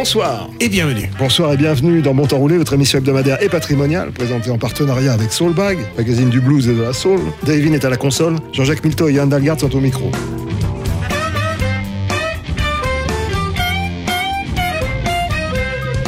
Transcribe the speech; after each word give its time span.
Bonsoir. 0.00 0.48
Et 0.60 0.70
bienvenue. 0.70 1.10
Bonsoir 1.18 1.52
et 1.52 1.58
bienvenue 1.58 2.00
dans 2.00 2.14
Bon 2.14 2.26
Temps 2.26 2.38
Roulé, 2.38 2.56
votre 2.56 2.72
émission 2.72 2.96
hebdomadaire 2.96 3.42
et 3.42 3.50
patrimoniale, 3.50 4.12
présentée 4.12 4.50
en 4.50 4.56
partenariat 4.56 5.12
avec 5.12 5.30
Soulbag, 5.30 5.76
magazine 5.98 6.30
du 6.30 6.40
blues 6.40 6.66
et 6.70 6.74
de 6.74 6.80
la 6.80 6.94
soul. 6.94 7.20
Davin 7.42 7.74
est 7.74 7.84
à 7.84 7.90
la 7.90 7.98
console, 7.98 8.36
Jean-Jacques 8.54 8.82
Milto 8.82 9.10
et 9.10 9.12
Yann 9.12 9.28
Dalgard 9.28 9.60
sont 9.60 9.76
au 9.76 9.78
micro. 9.78 10.10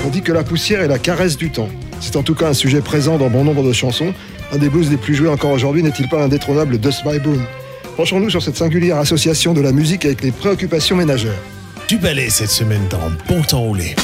On 0.07 0.09
dit 0.09 0.23
que 0.23 0.33
la 0.33 0.43
poussière 0.43 0.81
est 0.81 0.89
la 0.89 0.99
caresse 0.99 1.37
du 1.37 1.51
temps. 1.51 1.69
C'est 2.01 2.17
en 2.17 2.23
tout 2.23 2.35
cas 2.35 2.49
un 2.49 2.55
sujet 2.55 2.81
présent 2.81 3.19
dans 3.19 3.29
bon 3.29 3.45
nombre 3.45 3.63
de 3.63 3.75
chansons. 3.75 4.15
Un 4.55 4.57
des 4.57 4.71
blues 4.71 4.91
les 4.91 4.97
plus 4.97 5.15
joués 5.15 5.29
encore 5.29 5.51
aujourd'hui 5.51 5.83
n'est-il 5.83 6.09
pas 6.09 6.19
l'indétrônable 6.19 6.79
Dust 6.79 7.03
My 7.05 7.19
Broom 7.19 7.45
Penchons-nous 7.99 8.31
sur 8.31 8.43
cette 8.43 8.57
singulière 8.57 8.97
association 8.97 9.53
de 9.53 9.61
la 9.61 9.73
musique 9.73 10.07
avec 10.07 10.23
les 10.23 10.31
préoccupations 10.31 10.97
ménagères. 10.97 11.43
Du 11.93 11.99
ballet 11.99 12.31
cette 12.31 12.49
semaine 12.49 12.89
dans 12.89 13.11
Bon 13.29 13.43
Temps 13.43 13.61
Roulé? 13.61 13.95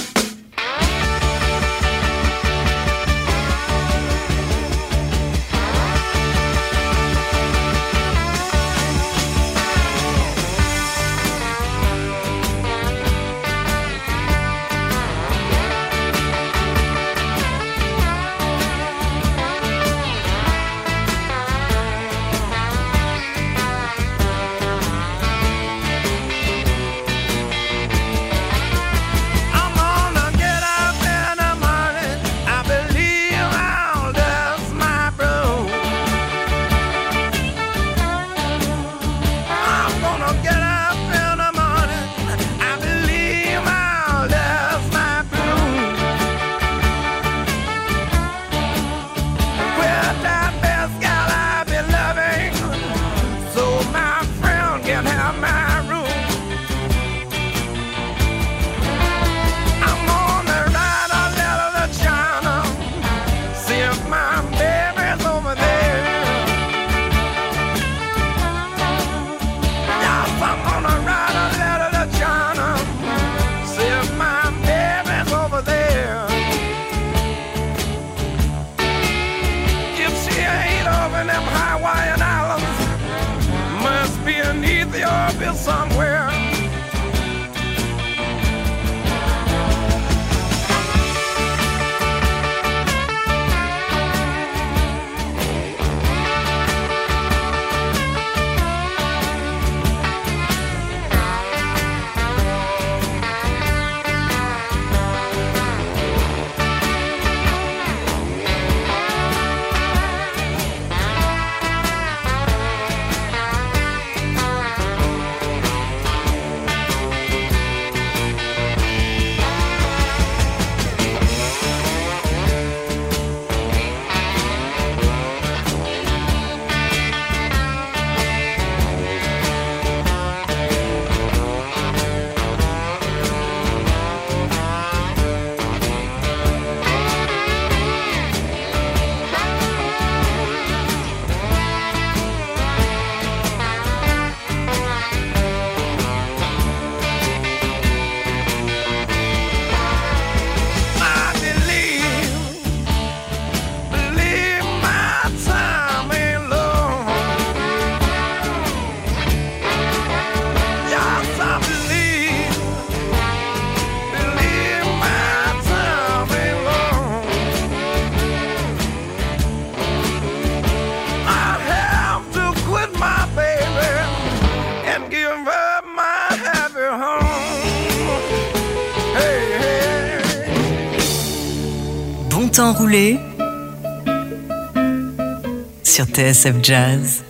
TSF 186.19 186.61
Jazz. 186.63 187.28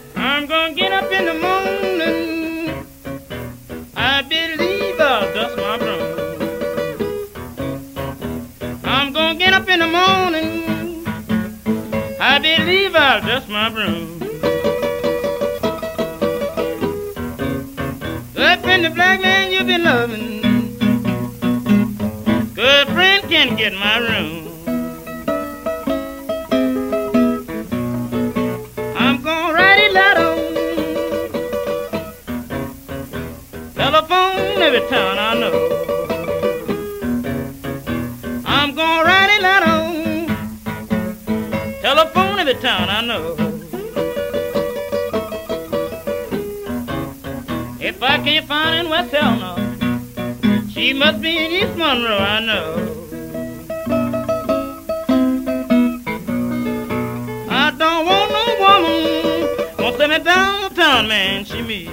Any 60.10 60.24
downtown 60.24 61.08
man 61.08 61.44
she 61.44 61.60
meet. 61.62 61.90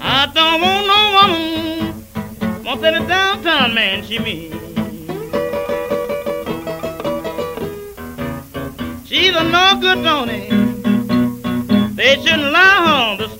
I 0.00 0.30
don't 0.34 0.60
want 0.62 0.86
no 0.86 1.00
woman, 1.16 2.64
want 2.64 2.84
any 2.84 3.06
downtown 3.06 3.74
man 3.74 4.04
she 4.04 4.18
meet. 4.18 4.52
She's 9.06 9.34
a 9.36 9.44
no 9.44 9.78
good 9.80 10.02
Tony. 10.02 10.48
They 11.94 12.16
shouldn't 12.16 12.52
lie 12.52 13.10
on 13.10 13.18
the 13.18 13.35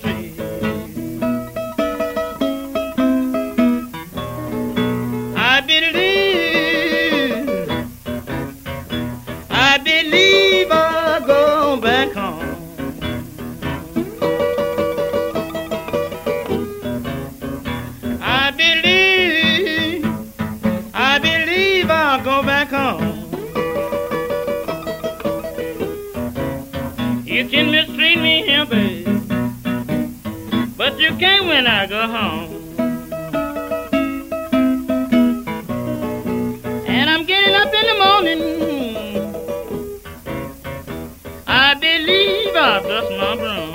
but 31.19 31.45
when 31.45 31.65
I 31.65 31.87
go 31.87 32.07
home. 32.07 32.49
And 36.87 37.09
I'm 37.09 37.25
getting 37.25 37.55
up 37.55 37.73
in 37.73 37.85
the 37.91 37.97
morning. 38.05 38.41
I 41.47 41.73
believe 41.73 42.55
I'll 42.55 42.83
dust 42.83 43.11
my 43.21 43.35
broom. 43.41 43.73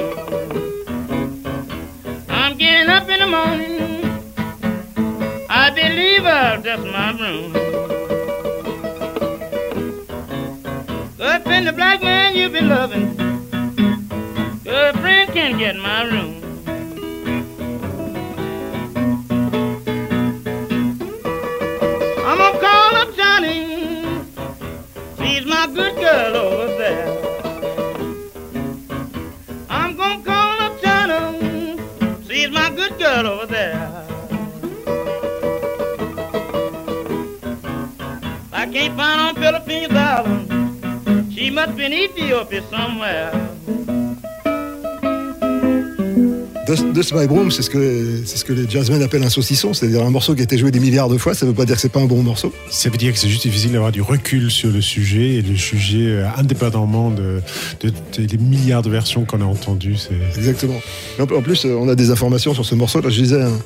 I'm 2.28 2.56
getting 2.58 2.88
up 2.88 3.08
in 3.08 3.20
the 3.20 3.26
morning. 3.26 3.80
I 5.48 5.70
believe 5.70 6.24
I'll 6.24 6.62
dust 6.62 6.84
my 6.84 7.12
broom. 7.18 7.56
Up 11.20 11.46
in 11.46 11.64
the 11.64 11.72
black 11.72 12.02
man 12.02 12.36
you've 12.36 12.52
been 12.52 12.68
loving. 12.68 13.16
Girlfriend 14.64 15.32
can't 15.32 15.58
get 15.58 15.76
my 15.76 16.04
room. 16.04 16.21
Girl 26.12 26.36
over 26.36 26.66
there. 26.76 27.08
I'm 29.70 29.96
gonna 29.96 30.22
call 30.22 30.56
up 30.66 30.74
Johnny. 30.82 31.78
She's 32.28 32.50
my 32.50 32.68
good 32.78 32.98
girl 32.98 33.26
over 33.32 33.46
there. 33.46 33.88
I 38.52 38.62
can't 38.74 38.94
find 39.00 39.18
on 39.26 39.34
Philippines 39.36 39.94
Island. 39.94 41.32
She 41.32 41.50
must 41.50 41.76
be 41.76 41.84
in 41.86 41.94
Ethiopia 41.94 42.62
somewhere. 42.68 43.30
Dust, 46.94 47.12
My 47.14 47.26
Broom, 47.26 47.50
c'est 47.50 47.62
ce, 47.62 47.70
que, 47.70 48.20
c'est 48.24 48.36
ce 48.38 48.44
que 48.44 48.52
les 48.52 48.68
jazzmen 48.68 49.02
appellent 49.02 49.22
un 49.24 49.28
saucisson, 49.28 49.74
c'est-à-dire 49.74 50.02
un 50.02 50.10
morceau 50.10 50.34
qui 50.34 50.40
a 50.40 50.44
été 50.44 50.56
joué 50.56 50.70
des 50.70 50.80
milliards 50.80 51.08
de 51.08 51.18
fois, 51.18 51.34
ça 51.34 51.44
veut 51.46 51.52
pas 51.52 51.64
dire 51.66 51.74
que 51.76 51.80
c'est 51.80 51.90
pas 51.92 52.00
un 52.00 52.06
bon 52.06 52.22
morceau. 52.22 52.52
Ça 52.70 52.88
veut 52.88 52.96
dire 52.96 53.12
que 53.12 53.18
c'est 53.18 53.28
juste 53.28 53.42
difficile 53.42 53.72
d'avoir 53.72 53.92
du 53.92 54.00
recul 54.00 54.50
sur 54.50 54.70
le 54.70 54.80
sujet 54.80 55.34
et 55.34 55.42
le 55.42 55.56
sujet 55.56 56.06
euh, 56.06 56.26
indépendamment 56.36 57.10
de, 57.10 57.40
de- 57.82 57.92
de- 58.18 58.24
des 58.26 58.38
milliards 58.38 58.82
de 58.82 58.90
versions 58.90 59.24
qu'on 59.24 59.40
a 59.40 59.44
entendues. 59.44 59.96
Exactement. 60.36 60.80
Et 61.18 61.22
En 61.22 61.26
plus, 61.42 61.64
euh, 61.64 61.74
on 61.78 61.88
a 61.88 61.94
des 61.94 62.10
informations 62.10 62.54
sur 62.54 62.64
ce 62.64 62.74
morceau. 62.74 63.00
Là, 63.00 63.10
je 63.10 63.20
lisais 63.20 63.42
un- 63.42 63.58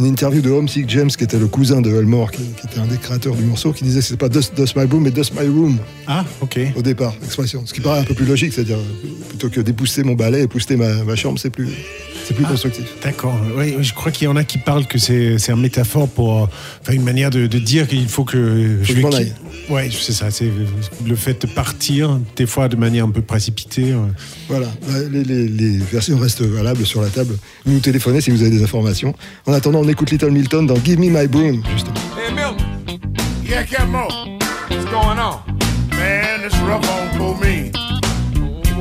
une 0.00 0.06
interview 0.06 0.40
de 0.40 0.48
Homesick 0.50 0.88
James, 0.90 1.08
qui 1.10 1.24
était 1.24 1.38
le 1.40 1.48
cousin 1.48 1.80
de 1.80 1.90
Elmore, 1.90 2.30
qui, 2.30 2.38
qui 2.42 2.66
était 2.68 2.78
un 2.78 2.86
des 2.86 2.98
créateurs 2.98 3.34
du 3.34 3.42
morceau, 3.42 3.72
qui 3.72 3.82
disait 3.82 3.98
que 3.98 4.04
c'était 4.06 4.16
pas 4.16 4.28
Dust, 4.28 4.54
Dust 4.56 4.76
My 4.76 4.86
Broom, 4.86 5.02
mais 5.02 5.10
Dust 5.10 5.32
My 5.38 5.48
Room 5.48 5.76
ah 6.06 6.24
ok. 6.40 6.58
au 6.76 6.82
départ, 6.82 7.14
l'expression. 7.20 7.62
Ce 7.66 7.74
qui 7.74 7.80
paraît 7.80 7.98
un 8.00 8.04
peu 8.04 8.14
plus 8.14 8.24
logique, 8.26 8.52
c'est-à-dire 8.52 8.76
euh, 8.78 9.08
plutôt 9.28 9.48
que 9.48 9.60
d'épousseter 9.60 10.04
mon 10.04 10.14
balai, 10.14 10.42
épousseter 10.42 10.76
ma, 10.76 11.02
ma 11.02 11.16
chambre, 11.16 11.40
c'est 11.40 11.50
plus, 11.50 11.66
c'est 12.28 12.34
plus 12.34 12.44
constructif. 12.44 12.84
D'accord. 13.02 13.34
Oui, 13.56 13.76
je 13.80 13.94
crois 13.94 14.12
qu'il 14.12 14.26
y 14.26 14.28
en 14.28 14.36
a 14.36 14.44
qui 14.44 14.58
parlent 14.58 14.86
que 14.86 14.98
c'est 14.98 15.38
c'est 15.38 15.50
un 15.50 15.56
métaphore 15.56 16.08
pour, 16.08 16.42
euh, 16.42 16.46
enfin 16.82 16.92
une 16.92 17.02
manière 17.02 17.30
de, 17.30 17.46
de 17.46 17.58
dire 17.58 17.88
qu'il 17.88 18.06
faut 18.08 18.24
que 18.24 18.78
que 18.78 18.84
je 18.84 19.00
m'en 19.00 19.08
quitte- 19.08 19.18
aille. 19.18 19.32
Ouais, 19.70 19.88
c'est 19.90 20.12
ça. 20.12 20.30
C'est 20.30 20.50
le 21.06 21.16
fait 21.16 21.40
de 21.42 21.46
partir 21.46 22.18
des 22.36 22.46
fois 22.46 22.68
de 22.68 22.76
manière 22.76 23.04
un 23.06 23.10
peu 23.10 23.22
précipitée. 23.22 23.94
Voilà, 24.48 24.66
les, 25.10 25.24
les- 25.24 25.48
les 25.48 25.78
versions 25.78 26.18
restent 26.18 26.42
valables 26.42 26.84
sur 26.86 27.00
la 27.02 27.08
table. 27.08 27.36
Vous 27.64 27.72
nous 27.72 27.80
téléphonez 27.80 28.20
si 28.20 28.30
vous 28.30 28.42
avez 28.42 28.50
des 28.50 28.62
informations. 28.62 29.14
En 29.46 29.52
attendant, 29.54 29.80
on 29.80 29.88
écoute 29.88 30.10
Little 30.10 30.30
Milton 30.30 30.66
dans 30.66 30.76
Give 30.84 30.98
Me 30.98 31.08
My 31.10 31.26
Broom, 31.26 31.62
justement. 31.72 31.94
Hey, 32.16 32.32
Milton. 32.34 33.00
Yeah, 33.46 33.64
Capmo. 33.64 34.06
What's 34.70 34.84
going 34.90 35.18
on? 35.18 35.40
Man, 35.96 36.40
it's 36.44 36.56
rough 36.60 36.84
on 36.90 37.18
poor 37.18 37.34
me. 37.40 37.70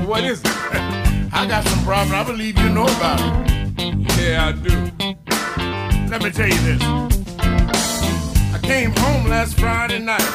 What 0.06 0.24
is 0.24 0.40
it? 0.40 0.48
I 1.38 1.46
got 1.46 1.64
some 1.68 1.84
problems. 1.84 2.14
I 2.14 2.24
believe 2.24 2.58
you 2.58 2.70
know 2.70 2.88
about 2.98 3.20
it. 3.22 3.78
Yeah, 4.18 4.48
I 4.48 4.52
do. 4.54 4.74
Let 6.10 6.24
me 6.24 6.32
tell 6.32 6.48
you 6.48 6.62
this. 6.66 6.82
I 8.56 8.60
came 8.64 8.90
home 8.90 9.28
last 9.28 9.60
Friday 9.60 10.00
night, 10.00 10.28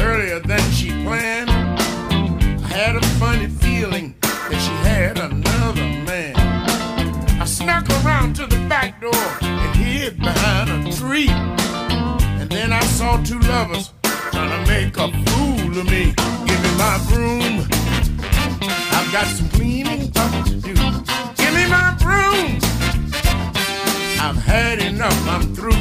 earlier 0.00 0.38
than 0.38 0.62
she 0.70 0.90
planned. 1.02 1.50
I 1.50 2.68
had 2.68 2.94
a 2.94 3.04
funny 3.18 3.48
feeling 3.48 4.14
that 4.20 4.60
she 4.64 4.88
had 4.88 5.18
another 5.18 5.88
man. 6.06 6.36
I 7.40 7.44
snuck 7.46 7.90
around 8.04 8.36
to 8.36 8.46
the 8.46 8.64
back 8.68 9.00
door 9.00 9.26
and 9.42 9.76
hid 9.76 10.20
behind 10.20 10.86
a 10.86 10.92
tree. 10.92 11.30
And 12.40 12.48
then 12.48 12.72
I 12.72 12.84
saw 12.84 13.20
two 13.24 13.40
lovers 13.40 13.92
trying 14.30 14.64
to 14.64 14.70
make 14.70 14.96
a 14.98 15.08
fool 15.26 15.80
of 15.80 15.86
me. 15.86 16.14
Give 16.46 16.62
me 16.62 16.72
my 16.78 17.04
broom. 17.08 17.83
Got 19.12 19.26
some 19.28 19.48
cleaning 19.50 20.10
up 20.16 20.44
to 20.46 20.54
do. 20.56 20.74
Give 20.74 21.54
me 21.54 21.64
my 21.68 21.94
broom. 22.02 22.58
I've 24.20 24.36
had 24.36 24.80
enough, 24.82 25.16
I'm 25.28 25.54
through. 25.54 25.72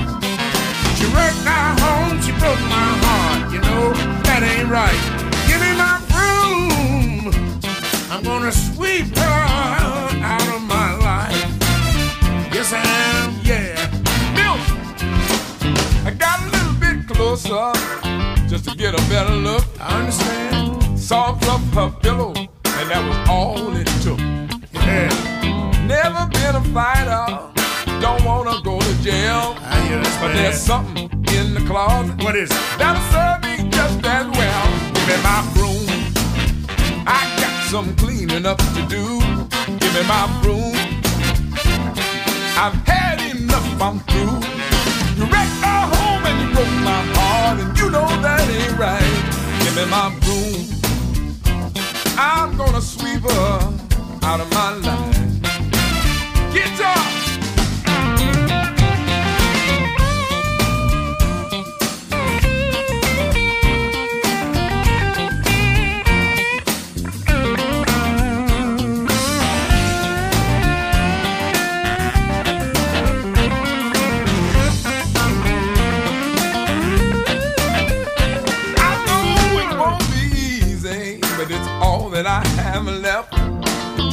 She 0.97 1.05
wrecked 1.15 1.47
our 1.47 1.79
home, 1.79 2.21
she 2.21 2.31
broke 2.33 2.61
my 2.69 2.89
heart. 3.03 3.51
You 3.51 3.59
know, 3.61 3.93
that 4.23 4.43
ain't 4.43 4.69
right. 4.69 5.01
Give 5.47 5.59
me 5.65 5.73
my 5.75 5.97
broom. 6.13 7.33
I'm 8.11 8.23
gonna 8.23 8.51
sweep 8.51 9.15
her 9.17 9.73
out 10.21 10.47
of 10.55 10.61
my 10.61 10.93
life. 10.97 11.49
Yes, 12.53 12.71
I 12.71 12.83
am, 13.15 13.33
yeah. 13.43 13.89
Milk. 14.37 14.61
I 16.05 16.11
got 16.11 16.39
a 16.39 16.49
little 16.55 16.75
bit 16.79 17.07
closer 17.07 17.73
just 18.47 18.69
to 18.69 18.77
get 18.77 18.93
a 18.93 19.01
better 19.09 19.33
look. 19.33 19.65
I 19.79 19.99
understand. 20.01 20.99
Soft 20.99 21.45
up 21.47 21.61
her 21.73 21.89
there's 30.35 30.59
something 30.59 31.09
in 31.33 31.53
the 31.53 31.63
closet. 31.67 32.23
What 32.23 32.35
is 32.35 32.49
it? 32.49 32.57
That'll 32.77 33.01
serve 33.11 33.43
me 33.43 33.69
just 33.69 34.05
as 34.05 34.27
well. 34.37 34.65
Give 34.93 35.07
me 35.07 35.17
my 35.23 35.41
broom. 35.53 35.87
I 37.05 37.21
got 37.41 37.69
some 37.69 37.95
cleaning 37.95 38.45
up 38.45 38.57
to 38.57 38.81
do. 38.87 39.19
Give 39.79 39.93
me 39.93 40.03
my 40.07 40.25
broom. 40.41 40.75
I've 42.55 42.75
had 42.87 43.19
enough, 43.35 43.81
I'm 43.81 43.99
through. 44.09 44.39
You 45.17 45.25
wrecked 45.31 45.63
our 45.63 45.87
home 45.95 46.25
and 46.25 46.37
you 46.41 46.53
broke 46.55 46.77
my 46.81 47.01
heart, 47.15 47.59
and 47.59 47.77
you 47.77 47.89
know 47.89 48.07
that 48.21 48.49
ain't 48.49 48.77
right. 48.77 49.23
Give 49.63 49.75
me 49.75 49.85
my 49.89 50.09
broom. 50.23 50.73
I'm 52.17 52.55
gonna 52.57 52.81
sweep 52.81 53.21
her 53.21 53.73
out 54.23 54.39
of 54.39 54.49
my 54.51 54.71
life. 54.75 55.33
Guitar! 56.53 56.93
I 56.95 57.02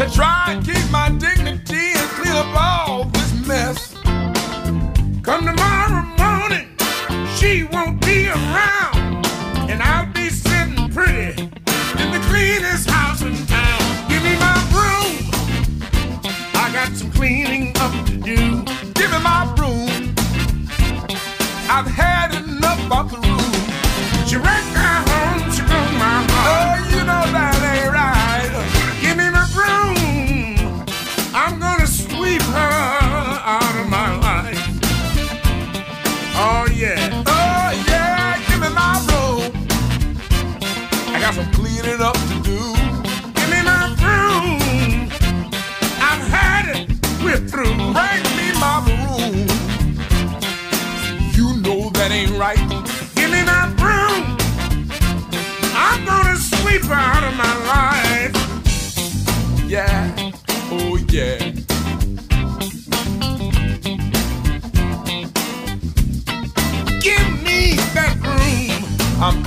to 0.01 0.11
try 0.15 0.47
and 0.49 0.65
keep 0.65 0.91
my 0.91 1.11
dignity 1.11 1.93
and 1.95 2.09
clean 2.17 2.35
up 2.35 2.47
all 2.59 3.05
this 3.05 3.47
mess. 3.47 3.95
Come 5.23 5.45
to 5.45 5.53
morning, 5.53 5.80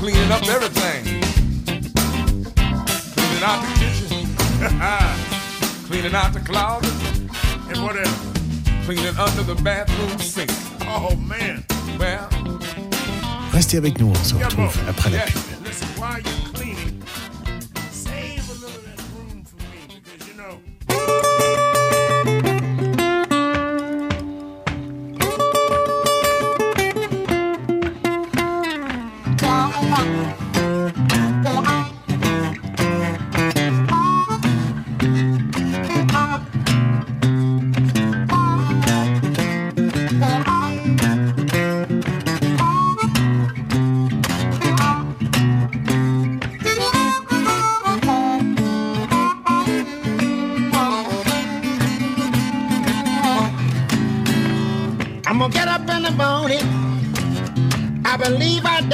cleaning 0.04 0.32
up 0.34 0.44
everything. 0.50 1.22
Cleaning 3.16 3.44
out 3.44 3.62
the 3.64 3.72
kitchen. 3.80 4.28
cleaning 5.88 6.14
out 6.14 6.34
the 6.34 6.42
closet. 6.42 6.92
And 7.70 7.82
whatever. 7.86 8.12
Cleaning 8.84 9.18
under 9.18 9.44
the 9.44 9.56
bathroom 9.64 10.20
sink. 10.20 10.52
Oh 10.82 11.16
man. 11.16 11.64
Well, 11.98 12.28
Restez 13.54 13.78
avec 13.78 13.98
nous, 13.98 14.10
on 14.10 14.24
se 14.26 14.36
retrouve 14.36 14.78
après 14.90 15.10
la 15.12 15.20
pub. 15.20 15.53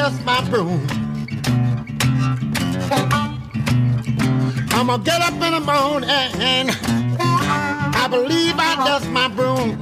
Dust 0.10 0.26
my 0.26 0.42
broom. 0.50 0.88
I'm 4.72 4.88
gonna 4.88 5.04
get 5.04 5.22
up 5.22 5.34
in 5.34 5.52
the 5.54 5.60
morning. 5.60 6.70
I 8.02 8.08
believe 8.10 8.56
I 8.58 8.76
dust 8.88 9.10
my 9.10 9.28
broom. 9.28 9.78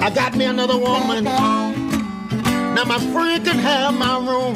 I 0.00 0.10
got 0.14 0.36
me 0.36 0.46
another 0.46 0.78
woman. 0.78 1.24
Now 1.24 2.84
my 2.84 2.98
friend 3.12 3.44
can 3.44 3.58
have 3.58 3.94
my 3.94 4.18
room. 4.18 4.54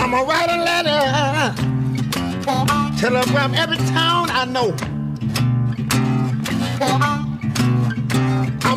I'm 0.00 0.10
gonna 0.10 0.24
write 0.24 0.50
a 0.50 0.58
letter. 0.70 1.02
Telegram 2.98 3.54
every 3.54 3.78
town 3.94 4.30
I 4.30 4.44
know. 4.46 4.89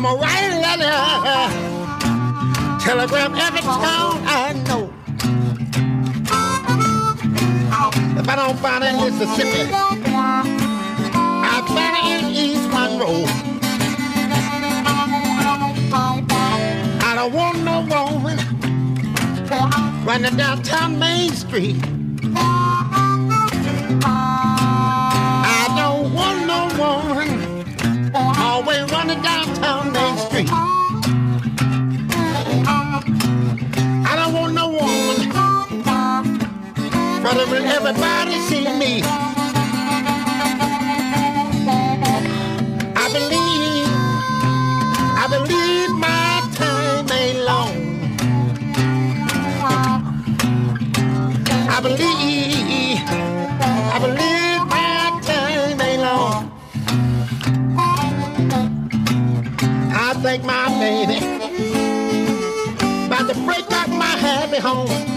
I'm 0.06 0.16
a 0.16 0.20
write 0.20 0.50
a 0.52 0.60
letter. 0.60 0.92
Telegram 2.78 3.34
every 3.36 3.60
town 3.62 4.20
I 4.26 4.52
know. 4.66 4.92
If 8.20 8.28
I 8.28 8.36
don't 8.36 8.58
find 8.58 8.84
it 8.84 8.88
in 8.92 8.96
Mississippi, 9.00 9.70
I 11.24 11.64
find 11.68 11.96
it 11.96 12.04
in 12.12 12.24
East 12.34 12.68
Monroe. 12.68 13.24
I 17.00 17.14
don't 17.16 17.32
want 17.32 17.64
no 17.64 17.80
woman 17.88 18.36
running 20.04 20.36
downtown 20.36 20.98
Main 20.98 21.30
Street. 21.30 21.93
Downtown 29.24 29.92
Main 29.92 30.16
Street. 30.18 30.50
I 34.10 34.12
don't 34.16 34.32
want 34.34 34.54
no 34.54 34.68
woman 34.68 35.34
brother 37.24 37.46
will 37.50 37.64
everybody 37.64 38.38
see 38.48 38.64
me. 38.78 39.02
I 43.02 43.06
believe, 43.16 43.88
I 45.22 45.26
believe 45.34 45.90
my 46.06 46.42
time 46.52 47.06
ain't 47.20 47.40
long. 47.50 47.74
I 51.76 51.80
believe, 51.80 53.23
Think 60.34 60.46
my 60.46 60.68
baby 60.80 61.18
about 63.06 63.32
to 63.32 63.40
break 63.44 63.70
up 63.70 63.88
my 63.88 64.04
happy 64.04 64.58
home. 64.58 65.13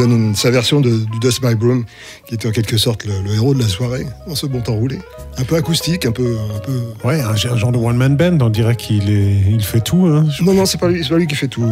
Donne 0.00 0.12
une- 0.12 0.34
sa 0.34 0.50
version 0.50 0.80
de, 0.80 0.90
du 0.90 1.18
Dust 1.20 1.42
My 1.42 1.54
Broom, 1.54 1.84
qui 2.26 2.34
était 2.34 2.48
en 2.48 2.50
quelque 2.52 2.76
sorte 2.76 3.04
le, 3.04 3.12
le 3.22 3.34
héros 3.34 3.54
de 3.54 3.60
la 3.60 3.68
soirée, 3.68 4.06
dans 4.26 4.34
ce 4.34 4.46
bon 4.46 4.60
temps 4.60 4.74
roulé. 4.74 4.98
Un 5.38 5.44
peu 5.44 5.56
acoustique, 5.56 6.06
un 6.06 6.12
peu... 6.12 6.36
Un 6.54 6.58
peu... 6.58 6.80
Ouais, 7.04 7.20
un, 7.20 7.30
un 7.30 7.56
genre 7.56 7.72
de 7.72 7.78
one-man 7.78 8.16
band, 8.16 8.38
on 8.40 8.50
dirait 8.50 8.76
qu'il 8.76 9.10
est, 9.10 9.36
il 9.50 9.62
fait 9.62 9.80
tout. 9.80 10.06
Hein. 10.06 10.26
Non, 10.42 10.54
non, 10.54 10.66
c'est 10.66 10.78
pas 10.78 10.88
lui, 10.88 11.02
c'est 11.02 11.10
pas 11.10 11.18
lui 11.18 11.26
qui 11.26 11.34
fait 11.36 11.48
tout. 11.48 11.64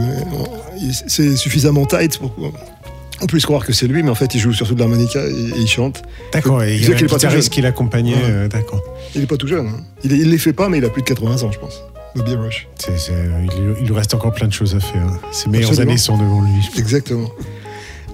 Il- 0.80 0.92
C'est 0.94 1.37
suffisamment 1.37 1.85
tight 1.87 2.18
pour, 2.18 2.32
On 3.20 3.26
peut 3.26 3.38
se 3.40 3.47
croire 3.47 3.64
que 3.66 3.73
c'est 3.73 3.87
lui, 3.88 4.02
mais 4.02 4.11
en 4.11 4.14
fait, 4.14 4.35
il 4.35 4.40
joue 4.40 4.52
surtout 4.52 4.75
de 4.75 4.80
l'harmonica 4.80 5.20
et, 5.26 5.30
et 5.32 5.58
il 5.61 5.66
chante. 5.68 6.02
D'accord, 6.32 6.62
et 6.62 6.76
il 6.76 6.82
y 6.82 6.87
a 6.92 6.97
un 6.97 7.40
qui 7.40 7.61
l'accompagnait. 7.61 8.14
Ouais. 8.14 8.20
euh, 8.25 8.49
D'accord. 8.49 8.80
Il 9.14 9.23
est 9.23 9.26
pas 9.26 9.37
tout 9.37 9.49
jeune. 9.49 9.66
hein. 9.66 9.80
Il, 10.04 10.12
il 10.12 10.30
les 10.30 10.38
fait 10.38 10.52
pas, 10.52 10.68
mais 10.68 10.78
il 10.78 10.85
a 10.85 10.88
plus 10.88 11.02
de 11.02 11.06
80 11.08 11.42
ans, 11.42 11.50
je 11.52 11.58
pense. 11.58 11.82
Bobby 12.14 12.35
Rush. 12.37 12.68
C'est- 12.78 12.92
il, 13.56 13.62
lui- 13.62 13.75
il 13.80 13.87
lui 13.87 13.94
reste 13.94 14.14
encore 14.14 14.32
plein 14.32 14.47
de 14.49 14.52
choses 14.52 14.75
à 14.75 14.80
faire. 14.80 15.06
Ses 15.32 15.49
meilleures 15.50 15.68
Absolument. 15.70 15.90
années 15.92 15.99
sont 15.99 16.16
devant 16.16 16.40
lui. 16.42 16.52
Exactement. 16.78 17.28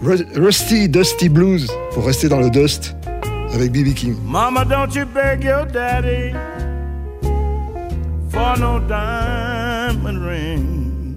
Ru- 0.02 0.26
Rusty 0.36 0.88
Dusty 0.88 1.28
Blues, 1.28 1.66
pour 1.92 2.04
rester 2.06 2.28
dans 2.28 2.40
le 2.40 2.50
dust, 2.50 2.94
avec 3.54 3.72
B.B. 3.72 3.94
King. 3.94 4.16
Mama, 4.24 4.64
don't 4.64 4.94
you 4.94 5.06
beg 5.06 5.42
your 5.44 5.64
daddy 5.66 6.32
for 8.30 8.56
no 8.58 8.80
diamond 8.80 10.18
ring. 10.26 11.16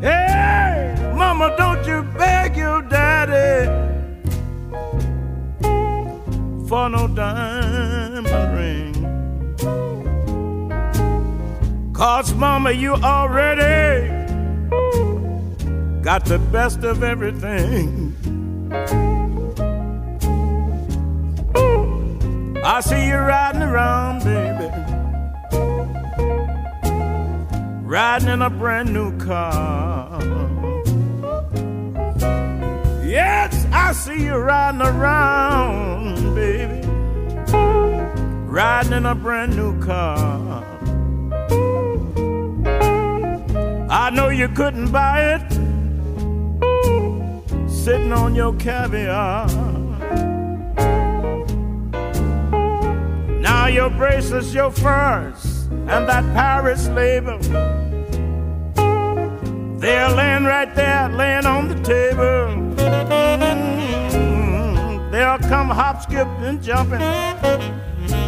Hey, 0.00 0.94
Mama, 1.14 1.54
don't 1.58 1.86
you 1.86 2.02
beg 2.18 2.56
your 2.56 2.82
daddy 2.82 3.68
for 6.66 6.88
no 6.88 7.06
diamond 7.08 8.56
ring. 8.56 8.92
Cause, 11.92 12.34
Mama, 12.34 12.72
you 12.72 12.94
already 12.94 14.10
got 16.02 16.24
the 16.24 16.38
best 16.38 16.82
of 16.82 17.04
everything. 17.04 18.16
I 22.64 22.80
see 22.80 23.06
you 23.06 23.16
riding 23.16 23.62
around, 23.62 24.24
baby. 24.24 24.68
Riding 27.86 28.28
in 28.28 28.42
a 28.42 28.50
brand 28.50 28.92
new 28.92 29.16
car. 29.18 30.20
Yes, 33.04 33.66
I 33.72 33.92
see 33.92 34.24
you 34.24 34.34
riding 34.34 34.80
around, 34.80 36.34
baby. 36.34 36.86
Riding 38.46 38.92
in 38.92 39.06
a 39.06 39.14
brand 39.14 39.54
new 39.56 39.80
car. 39.80 40.64
I 43.88 44.10
know 44.10 44.30
you 44.30 44.48
couldn't 44.48 44.90
buy 44.90 45.34
it 45.34 45.51
sitting 47.82 48.12
on 48.12 48.32
your 48.32 48.54
caviar. 48.58 49.48
Now 53.40 53.66
your 53.66 53.90
bracelets, 53.90 54.54
your 54.54 54.70
furs, 54.70 55.66
and 55.88 56.06
that 56.08 56.22
Paris 56.32 56.86
label. 56.90 57.40
They're 59.80 60.10
laying 60.10 60.44
right 60.44 60.72
there, 60.76 61.08
laying 61.08 61.44
on 61.44 61.66
the 61.66 61.80
table. 61.82 62.54
They'll 65.10 65.38
come 65.50 65.68
hop, 65.68 66.02
skip, 66.02 66.28
and 66.38 66.62
jumping 66.62 67.02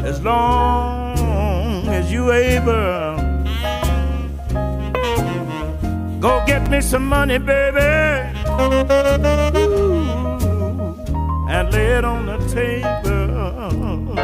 as 0.04 0.20
long 0.20 1.86
as 1.90 2.10
you 2.10 2.32
able. 2.32 3.22
Go 6.18 6.42
get 6.44 6.68
me 6.68 6.80
some 6.80 7.06
money, 7.06 7.38
baby, 7.38 8.03
and 11.48 11.72
lay 11.72 11.98
it 11.98 12.04
on 12.04 12.26
the 12.26 12.38
table. 12.48 14.14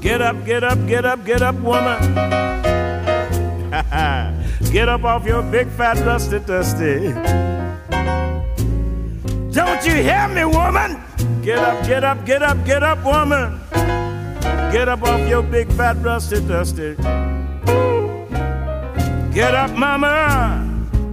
Get 0.00 0.20
up, 0.20 0.44
get 0.44 0.64
up, 0.64 0.86
get 0.86 1.04
up, 1.04 1.24
get 1.24 1.42
up, 1.42 1.54
woman. 1.56 2.14
get 4.72 4.88
up 4.88 5.04
off 5.04 5.24
your 5.26 5.42
big 5.42 5.68
fat 5.68 5.96
dusty 5.96 6.38
dusty. 6.40 7.12
Don't 9.52 9.84
you 9.86 9.94
hear 10.02 10.28
me, 10.28 10.44
woman? 10.44 11.00
Get 11.42 11.58
up, 11.58 11.86
get 11.86 12.04
up, 12.04 12.24
get 12.24 12.42
up, 12.42 12.64
get 12.64 12.82
up, 12.82 13.04
woman. 13.04 13.60
Get 14.72 14.88
up 14.88 15.02
off 15.04 15.28
your 15.28 15.42
big 15.42 15.70
fat 15.74 15.96
rusty 16.02 16.40
dusty. 16.48 16.96
Get 19.32 19.54
up, 19.54 19.70
mama. 19.78 20.63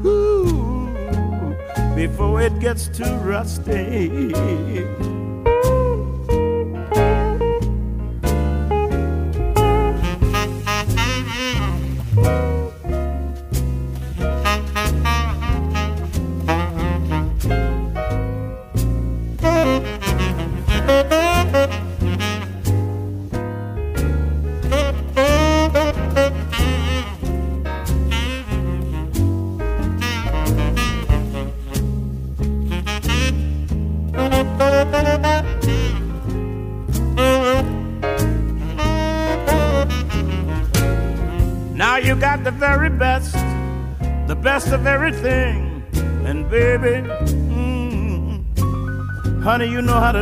Ooh, 0.06 0.88
before 1.96 2.42
it 2.42 2.60
gets 2.60 2.88
too 2.88 3.16
rusty. 3.18 4.34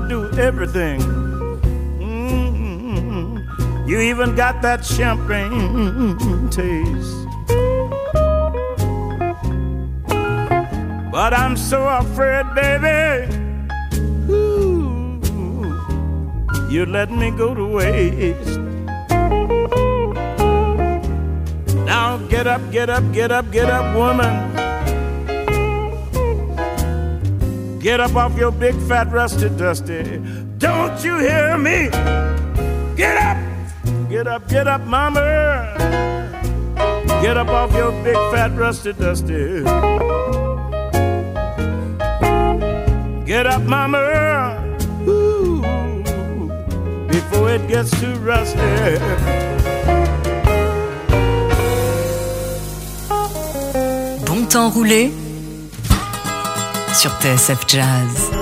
To 0.01 0.07
do 0.07 0.31
everything. 0.39 0.99
Mm, 1.99 3.43
you 3.87 3.99
even 3.99 4.35
got 4.35 4.61
that 4.61 4.85
champagne 4.85 6.17
taste. 6.49 7.15
But 11.11 11.33
I'm 11.33 11.57
so 11.57 11.87
afraid, 11.87 12.45
baby. 12.55 13.35
You 16.69 16.85
let 16.85 17.11
me 17.11 17.31
go 17.31 17.53
to 17.55 17.65
waste. 17.65 18.59
Now 21.85 22.17
get 22.29 22.47
up, 22.47 22.61
get 22.71 22.89
up, 22.89 23.03
get 23.11 23.31
up, 23.31 23.51
get 23.51 23.69
up, 23.69 23.95
woman. 23.95 24.48
Get 27.79 28.01
up 28.01 28.13
off 28.15 28.37
your 28.37 28.51
big 28.51 28.75
fat 28.89 29.09
rusty 29.09 29.47
dusty. 29.49 30.21
Don't 30.57 31.01
you 31.01 31.17
hear 31.19 31.57
me? 31.57 31.89
Get 32.97 33.15
up, 33.15 33.37
get 34.09 34.27
up, 34.27 34.49
get 34.49 34.67
up, 34.67 34.81
mama. 34.81 35.73
Get 37.21 37.37
up 37.37 37.47
off 37.47 37.73
your 37.73 37.93
big 38.03 38.17
fat 38.31 38.51
rusty 38.57 38.91
dusty. 38.91 39.63
Get 43.25 43.47
up, 43.47 43.61
mama. 43.61 44.59
Ooh, 45.07 45.61
before 47.07 47.49
it 47.51 47.65
gets 47.69 47.91
too 48.01 48.13
rusty. 48.15 48.59
Bon 54.25 54.45
temps 54.47 54.69
roulé 54.69 55.28
sur 56.99 57.11
TSF 57.21 57.65
Jazz. 57.65 58.38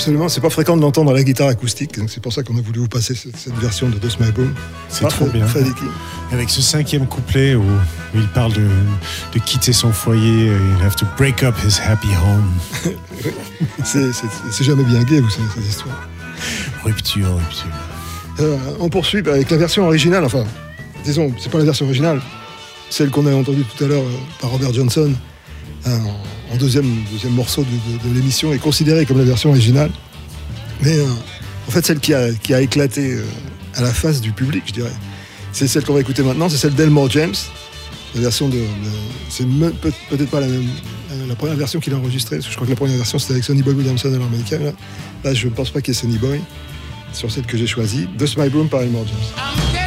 Absolument, 0.00 0.30
c'est 0.30 0.40
pas 0.40 0.48
fréquent 0.48 0.78
de 0.78 0.80
l'entendre 0.80 1.10
à 1.10 1.14
la 1.14 1.22
guitare 1.22 1.48
acoustique, 1.48 1.98
donc 1.98 2.08
c'est 2.08 2.22
pour 2.22 2.32
ça 2.32 2.42
qu'on 2.42 2.56
a 2.56 2.62
voulu 2.62 2.80
vous 2.80 2.88
passer 2.88 3.14
cette, 3.14 3.36
cette 3.36 3.54
version 3.56 3.86
de 3.86 3.98
Dust 3.98 4.18
My 4.18 4.32
Boom. 4.32 4.54
C'est 4.88 5.06
trop 5.08 5.26
bien. 5.26 5.44
Avec 6.32 6.48
ce 6.48 6.62
cinquième 6.62 7.06
couplet 7.06 7.54
où, 7.54 7.60
où 7.60 8.14
il 8.14 8.26
parle 8.28 8.54
de, 8.54 8.66
de 9.34 9.38
quitter 9.44 9.74
son 9.74 9.92
foyer, 9.92 10.46
il 10.78 10.86
have 10.86 10.96
to 10.96 11.04
break 11.18 11.42
up 11.42 11.54
his 11.62 11.78
happy 11.86 12.08
home. 12.14 12.50
C'est- 13.84 14.64
jamais 14.64 14.84
bien 14.84 15.02
gay, 15.02 15.20
vous 15.20 15.28
savez, 15.28 15.44
cette 15.54 15.68
histoire. 15.68 16.08
Rupture, 16.82 17.36
rupture. 17.36 17.66
Euh, 18.40 18.56
on 18.80 18.88
poursuit 18.88 19.18
avec 19.28 19.50
la 19.50 19.58
version 19.58 19.84
originale, 19.84 20.24
enfin, 20.24 20.44
disons, 21.04 21.30
c'est 21.38 21.52
pas 21.52 21.58
la 21.58 21.64
version 21.64 21.84
originale, 21.84 22.22
celle 22.88 23.10
qu'on 23.10 23.26
a 23.26 23.34
entendue 23.34 23.64
tout 23.76 23.84
à 23.84 23.86
l'heure 23.86 24.00
euh, 24.02 24.16
par 24.40 24.48
Robert 24.48 24.72
Johnson 24.72 25.12
euh, 25.86 25.98
en, 26.52 26.56
deuxième, 26.56 26.90
deuxième 27.12 27.32
morceau 27.32 27.64
de, 27.64 28.14
l'émission 28.14 28.52
est 28.52 28.58
considérée 28.58 29.06
comme 29.06 29.18
la 29.18 29.24
version 29.24 29.50
originale. 29.50 29.90
Mais 30.82 30.98
euh, 30.98 31.04
en 31.68 31.70
fait, 31.70 31.84
celle 31.84 32.00
qui 32.00 32.14
a, 32.14 32.32
qui 32.32 32.54
a 32.54 32.60
éclaté 32.60 33.14
euh, 33.14 33.24
à 33.74 33.82
la 33.82 33.92
face 33.92 34.20
du 34.20 34.32
public, 34.32 34.62
je 34.66 34.72
dirais, 34.72 34.92
c'est 35.52 35.68
celle 35.68 35.84
qu'on 35.84 35.94
va 35.94 36.00
écouter 36.00 36.22
maintenant, 36.22 36.48
c'est 36.48 36.56
celle 36.56 36.74
d'Elmore 36.74 37.10
James. 37.10 37.34
La 38.14 38.22
version 38.22 38.48
de. 38.48 38.58
c'est 39.28 39.46
peut-être 40.10 40.30
pas 40.30 40.40
la 40.40 40.48
même. 40.48 40.66
euh, 41.12 41.26
La 41.28 41.36
première 41.36 41.56
version 41.56 41.78
qu'il 41.78 41.92
a 41.94 41.96
enregistrée, 41.96 42.40
je 42.40 42.52
crois 42.54 42.66
que 42.66 42.72
la 42.72 42.76
première 42.76 42.96
version 42.96 43.18
c'était 43.20 43.34
avec 43.34 43.44
Sonny 43.44 43.62
Boy 43.62 43.74
Williamson 43.74 44.08
à 44.08 44.18
l'américain. 44.18 44.58
Là. 45.24 45.32
je 45.34 45.46
ne 45.46 45.52
pense 45.52 45.70
pas 45.70 45.80
qu'il 45.80 45.94
y 45.94 45.96
ait 45.96 46.00
Sonny 46.00 46.18
Boy 46.18 46.40
sur 47.12 47.30
celle 47.30 47.46
que 47.46 47.56
j'ai 47.56 47.68
choisie. 47.68 48.08
Dust 48.18 48.36
My 48.36 48.48
Broom 48.48 48.68
par 48.68 48.82
Elmore 48.82 49.04
James. 49.06 49.79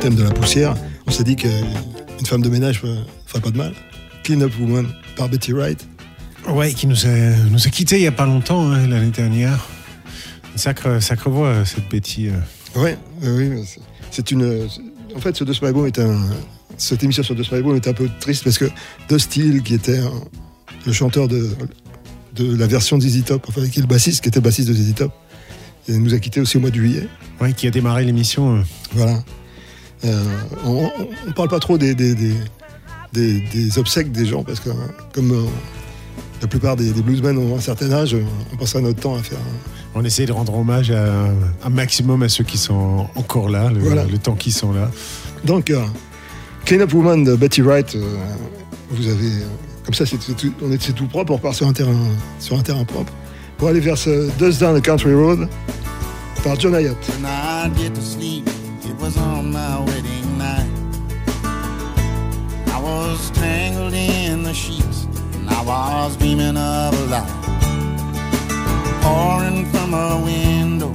Thème 0.00 0.14
de 0.14 0.22
la 0.22 0.30
poussière, 0.30 0.74
on 1.06 1.10
s'est 1.10 1.24
dit 1.24 1.36
qu'une 1.36 1.50
femme 2.26 2.42
de 2.42 2.48
ménage 2.48 2.82
ne 2.82 2.96
ferait 3.26 3.40
pas 3.40 3.50
de 3.50 3.56
mal. 3.58 3.72
Clean 4.24 4.40
Up 4.40 4.52
Woman 4.58 4.86
par 5.16 5.28
Betty 5.28 5.52
Wright. 5.52 5.86
Ouais, 6.48 6.72
qui 6.72 6.86
nous 6.86 7.06
a, 7.06 7.10
nous 7.50 7.66
a 7.66 7.70
quittés 7.70 7.96
il 7.96 8.02
n'y 8.02 8.06
a 8.06 8.12
pas 8.12 8.24
longtemps, 8.26 8.70
hein, 8.70 8.86
l'année 8.86 9.10
dernière. 9.10 9.66
Une 10.52 10.58
sacre, 10.58 11.00
sacre 11.02 11.28
voix, 11.30 11.64
cette 11.64 11.88
Betty. 11.90 12.28
euh. 12.28 12.80
Ouais, 12.82 12.96
oui, 13.22 13.48
oui, 13.48 13.64
c'est- 14.10 14.30
une. 14.30 14.66
En 15.14 15.20
fait, 15.20 15.36
ce 15.36 15.64
My 15.64 15.72
Bone 15.72 15.86
est 15.86 15.98
un. 15.98 16.18
Cette 16.78 17.02
émission 17.04 17.22
sur 17.22 17.34
My 17.54 17.62
Bone 17.62 17.76
est 17.76 17.88
un 17.88 17.92
peu 17.92 18.08
triste 18.20 18.44
parce 18.44 18.56
que 18.58 18.66
Dusty 19.08 19.40
Hill, 19.40 19.62
qui 19.62 19.74
était 19.74 20.00
le 20.86 20.92
chanteur 20.92 21.28
de, 21.28 21.50
de 22.36 22.56
la 22.56 22.66
version 22.66 22.96
de 22.96 23.02
ZZ 23.02 23.24
Top, 23.24 23.44
enfin, 23.48 23.66
qui 23.68 23.80
est 23.80 23.82
le 23.82 23.88
bassiste, 23.88 24.22
qui 24.22 24.28
était 24.28 24.38
le 24.40 24.44
bassiste 24.44 24.68
de 24.68 24.74
ZZ 24.74 24.94
Top, 24.94 25.12
nous 25.88 26.14
a 26.14 26.18
quittés 26.18 26.40
aussi 26.40 26.56
au 26.56 26.60
mois 26.60 26.70
de 26.70 26.76
juillet. 26.76 27.06
Ouais, 27.40 27.52
qui 27.52 27.66
a 27.66 27.70
démarré 27.70 28.04
l'émission. 28.04 28.56
euh. 28.58 28.62
Voilà. 28.92 29.22
Euh, 30.04 30.24
on, 30.64 30.90
ne 31.26 31.32
parle 31.32 31.48
pas 31.48 31.58
trop 31.60 31.76
des, 31.78 31.94
des, 31.94 32.14
des, 32.14 32.34
des- 33.12 33.40
des 33.52 33.78
obsèques 33.78 34.10
des 34.12 34.24
gens 34.26 34.42
parce 34.44 34.60
que, 34.60 34.70
comme 35.12 35.30
euh, 35.32 35.44
la 36.40 36.48
plupart 36.48 36.76
des, 36.76 36.90
des 36.92 37.02
bluesmen 37.02 37.36
ont 37.36 37.56
un 37.56 37.60
certain 37.60 37.92
âge, 37.92 38.14
euh, 38.14 38.22
on 38.52 38.56
passera 38.56 38.80
notre 38.80 39.00
temps 39.00 39.14
à 39.16 39.22
faire. 39.22 39.38
On 39.94 40.04
essaie 40.04 40.24
de 40.24 40.32
rendre 40.32 40.54
hommage 40.56 40.90
à 40.90 41.04
un 41.64 41.70
maximum 41.70 42.22
à 42.22 42.28
ceux 42.28 42.44
qui 42.44 42.56
sont 42.58 43.06
encore 43.16 43.48
là, 43.50 43.70
le, 43.70 43.80
Voilà. 43.80 44.04
le 44.04 44.18
temps 44.18 44.36
qu'ils 44.36 44.52
sont 44.54 44.72
là. 44.72 44.90
Donc, 45.44 45.68
euh, 45.70 45.82
Clean 46.64 46.80
Up 46.80 46.92
Woman 46.94 47.24
de 47.24 47.34
Betty 47.34 47.60
Wright, 47.60 47.94
euh, 47.96 48.16
vous 48.90 49.06
avez. 49.08 49.26
euh, 49.26 49.46
comme 49.84 49.94
ça, 49.94 50.06
c'est 50.06 50.16
tout, 50.18 50.52
on 50.62 50.70
est, 50.72 50.80
c'est 50.80 50.92
tout 50.92 51.06
propre, 51.08 51.32
on 51.32 51.36
repart 51.36 51.54
sur 51.54 51.66
un, 51.66 51.72
terrain, 51.72 51.96
sur 52.38 52.56
un 52.56 52.62
terrain 52.62 52.84
propre. 52.84 53.12
Pour 53.58 53.68
aller 53.68 53.80
vers 53.80 53.98
ce 53.98 54.30
Dust 54.38 54.60
Down 54.60 54.80
the 54.80 54.84
Country 54.84 55.12
Road 55.12 55.48
par 56.44 56.58
John 56.58 56.74
Hyatt. 56.74 56.96
Tangled 63.40 63.94
in 63.94 64.42
the 64.42 64.52
sheets, 64.52 65.06
and 65.34 65.48
I 65.48 65.62
was 65.64 66.16
dreaming 66.18 66.56
of 66.56 66.92
a 67.02 67.04
light. 67.14 67.32
Pouring 69.02 69.64
from 69.72 69.94
a 69.94 70.20
window, 70.28 70.92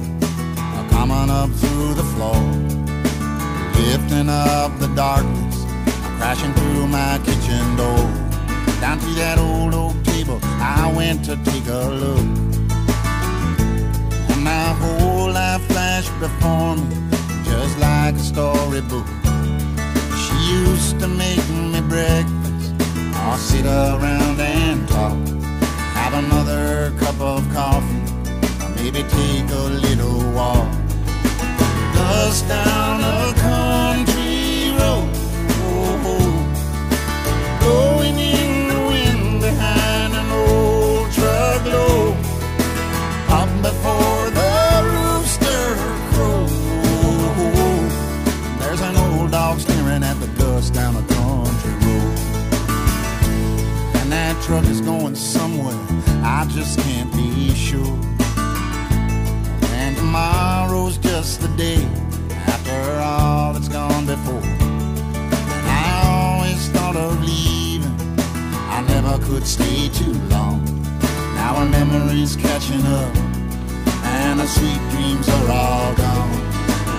coming 0.90 1.28
up 1.40 1.50
through 1.60 1.94
the 1.94 2.06
floor. 2.12 2.40
Lifting 3.88 4.28
up 4.28 4.70
the 4.78 4.90
darkness, 4.94 5.56
crashing 6.18 6.54
through 6.54 6.86
my 6.86 7.18
kitchen 7.26 7.64
door. 7.76 8.06
Down 8.80 8.98
to 9.00 9.10
that 9.20 9.38
old 9.38 9.74
oak 9.74 9.96
table, 10.04 10.38
I 10.78 10.92
went 10.96 11.24
to 11.24 11.34
take 11.50 11.66
a 11.66 11.84
look. 12.02 12.28
And 14.30 14.40
my 14.52 14.68
whole 14.80 15.30
life 15.32 15.62
flashed 15.66 16.14
before 16.20 16.76
me, 16.76 16.96
just 17.44 17.74
like 17.78 18.14
a 18.14 18.24
storybook. 18.32 19.06
She 20.22 20.36
used 20.60 21.00
to 21.00 21.08
make 21.08 21.46
me 21.72 21.75
breakfast, 21.88 22.74
I'll 23.14 23.38
sit 23.38 23.64
around 23.64 24.40
and 24.40 24.88
talk. 24.88 25.16
Have 25.94 26.14
another 26.14 26.92
cup 26.98 27.20
of 27.20 27.42
coffee, 27.52 28.02
or 28.62 28.70
maybe 28.76 29.02
take 29.02 29.50
a 29.50 29.68
little 29.86 30.32
walk. 30.32 30.70
Dust 31.94 32.48
down 32.48 33.00
a 33.00 33.32
country 33.40 34.15
truck 54.46 54.64
is 54.66 54.80
going 54.80 55.16
somewhere, 55.16 55.76
I 56.22 56.46
just 56.48 56.78
can't 56.78 57.12
be 57.12 57.52
sure. 57.52 57.98
And 59.74 59.96
tomorrow's 59.96 60.98
just 60.98 61.40
the 61.40 61.48
day 61.56 61.82
after 62.46 62.78
all 63.02 63.52
that's 63.54 63.66
gone 63.68 64.06
before. 64.06 64.46
And 65.58 65.66
I 65.68 66.38
always 66.38 66.68
thought 66.68 66.94
of 66.94 67.20
leaving, 67.24 67.96
I 68.70 68.84
never 68.86 69.18
could 69.26 69.44
stay 69.44 69.88
too 69.88 70.14
long. 70.30 70.64
Now 71.34 71.56
our 71.56 71.66
memories 71.66 72.36
catching 72.36 72.86
up, 72.86 73.16
and 74.04 74.40
our 74.40 74.46
sweet 74.46 74.82
dreams 74.90 75.28
are 75.28 75.50
all 75.50 75.92
gone. 75.96 76.30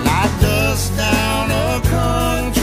Like 0.03 0.41
dust 0.41 0.97
down 0.97 1.51
a 1.51 1.79
country 1.87 2.56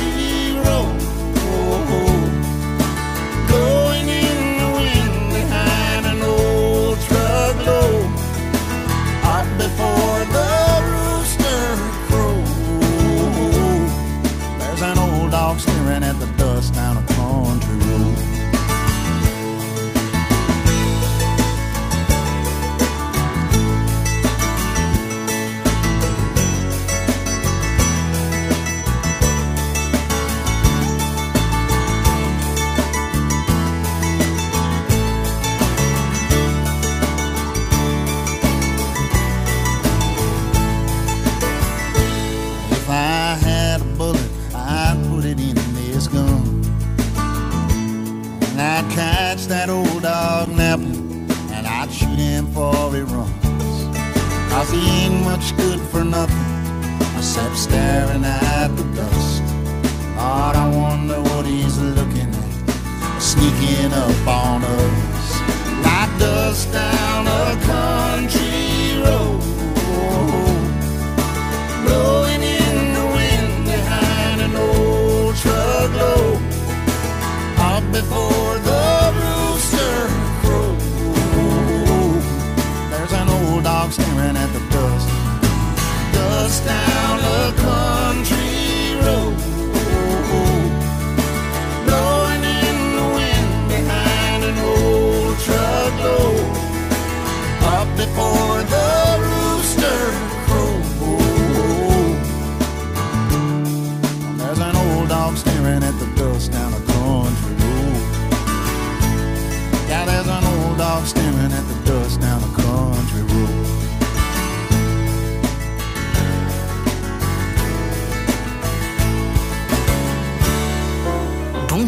Dust 86.44 86.66
down 86.66 86.93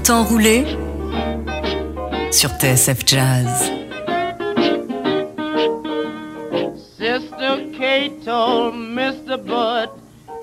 temps 0.07 0.23
roulé 0.23 0.64
sur 2.31 2.51
TSF 2.51 3.05
Jazz. 3.05 3.73
Sister 6.97 7.73
Kate 7.77 8.25
told 8.25 8.75
Mr. 8.75 9.37
Bud, 9.37 9.90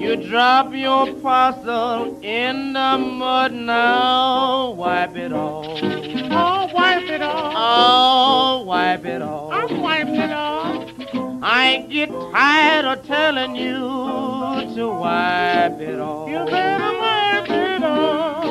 you 0.02 0.18
drop 0.18 0.74
your 0.74 1.14
parcel 1.22 2.20
in 2.22 2.74
the 2.74 2.98
mud 2.98 3.54
now. 3.54 4.72
Wipe 4.72 5.16
it 5.16 5.32
off. 5.32 5.80
Oh, 5.82 6.70
wipe 6.74 7.10
it 7.10 7.22
off. 7.22 7.54
Oh, 7.56 8.64
wipe 8.66 9.06
it 9.06 9.22
off. 9.22 9.54
I'm 9.54 9.82
wiping 9.82 10.16
it 10.16 10.32
off. 10.32 10.90
I 11.42 11.86
get 11.90 12.10
tired 12.34 12.84
of 12.84 13.08
telling 13.08 13.56
you 13.56 13.80
to 14.76 14.88
wipe 14.90 15.80
it 15.80 16.00
off. 16.02 16.30
You 16.30 16.52
better 16.52 17.00
wipe 17.00 17.50
it 17.50 17.84
off. 17.84 18.43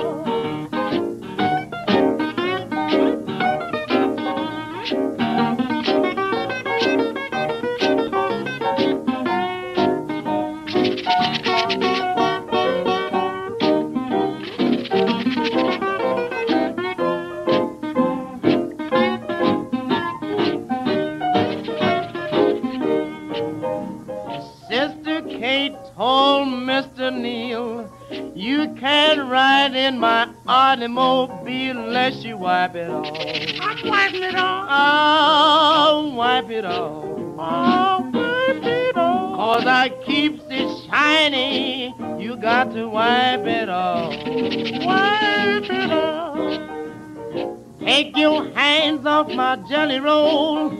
In 29.92 29.98
my 29.98 30.28
automobile 30.46 31.78
unless 31.78 32.24
you 32.24 32.36
wipe 32.36 32.74
it 32.74 32.88
off. 32.88 33.06
I'm 33.60 33.88
wiping 33.88 34.22
it 34.22 34.34
off. 34.34 34.66
Oh, 34.70 36.14
wipe 36.14 36.50
it 36.50 36.64
off. 36.64 37.04
Oh, 37.38 38.10
wipe 38.12 38.64
it 38.64 38.96
off. 38.96 39.36
Cause 39.36 39.66
I 39.66 39.90
keeps 40.06 40.42
it 40.48 40.88
shiny, 40.88 41.94
you 42.18 42.36
got 42.36 42.72
to 42.72 42.88
wipe 42.88 43.46
it 43.46 43.68
off. 43.68 44.14
Wipe 44.86 45.70
it 45.70 45.92
off. 45.92 46.60
Take 47.80 48.16
your 48.16 48.50
hands 48.52 49.04
off 49.04 49.28
my 49.28 49.56
jelly 49.68 50.00
roll. 50.00 50.70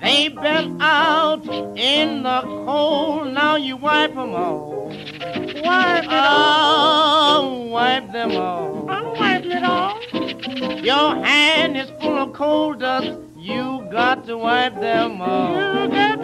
They 0.00 0.28
been 0.28 0.80
out 0.80 1.46
in 1.76 2.22
the 2.22 2.40
cold, 2.42 3.32
now 3.32 3.56
you 3.56 3.76
wipe 3.76 4.14
them 4.14 4.34
off. 4.34 5.37
Wipe 5.64 6.04
it 6.04 6.10
off. 6.12 7.42
Oh, 7.42 7.68
wipe 7.70 8.12
them 8.12 8.32
off. 8.32 8.88
I'm 8.88 9.18
wiping 9.18 9.50
it 9.50 9.64
off. 9.64 10.02
Your 10.84 11.24
hand 11.24 11.76
is 11.76 11.90
full 12.00 12.16
of 12.18 12.32
coal 12.32 12.74
dust, 12.74 13.18
you 13.36 13.86
got 13.90 14.26
to 14.26 14.36
wipe 14.38 14.74
them 14.80 15.20
off. 15.20 15.90
You 15.90 15.96
got 15.96 16.22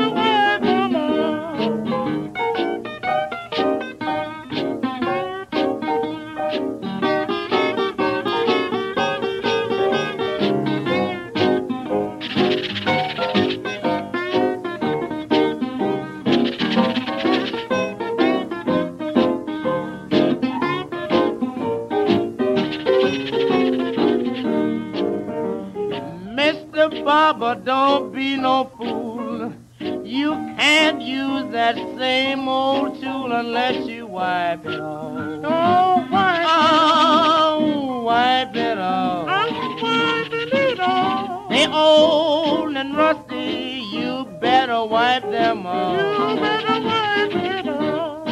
Barber, 27.44 27.60
don't 27.62 28.14
be 28.14 28.36
no 28.36 28.70
fool. 28.78 29.52
You 29.78 30.32
can't 30.56 31.02
use 31.02 31.52
that 31.52 31.76
same 31.98 32.48
old 32.48 32.98
tool 33.02 33.32
unless 33.32 33.86
you 33.86 34.06
wipe 34.06 34.64
it 34.64 34.80
off. 34.80 35.44
Oh, 35.44 36.08
wipe 36.10 36.46
Oh, 36.46 38.02
wipe 38.02 38.56
it 38.56 38.78
off. 38.78 39.28
I'm 39.28 39.52
wiping 39.82 40.48
it 40.52 40.80
off. 40.80 41.50
They 41.50 41.66
old 41.66 42.76
and 42.78 42.96
rusty, 42.96 43.82
you 43.92 44.24
better 44.40 44.82
wipe 44.86 45.24
them 45.30 45.66
off. 45.66 45.98
You 45.98 46.40
better 46.40 46.80
wipe 46.80 47.34
it 47.34 47.68
off. 47.68 48.26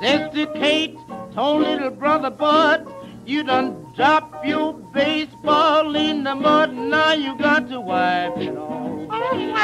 Sister 0.00 0.46
Kate 0.54 0.96
told 1.34 1.62
little 1.62 1.90
brother 1.90 2.30
Bud, 2.30 2.86
you 3.26 3.42
done 3.42 3.81
drop 3.94 4.44
your 4.44 4.72
baseball 4.72 5.94
in 5.94 6.24
the 6.24 6.34
mud, 6.34 6.72
now 6.74 7.12
you 7.12 7.36
got 7.36 7.68
to 7.68 7.80
wipe 7.80 8.36
it 8.38 8.56
off. 8.56 9.08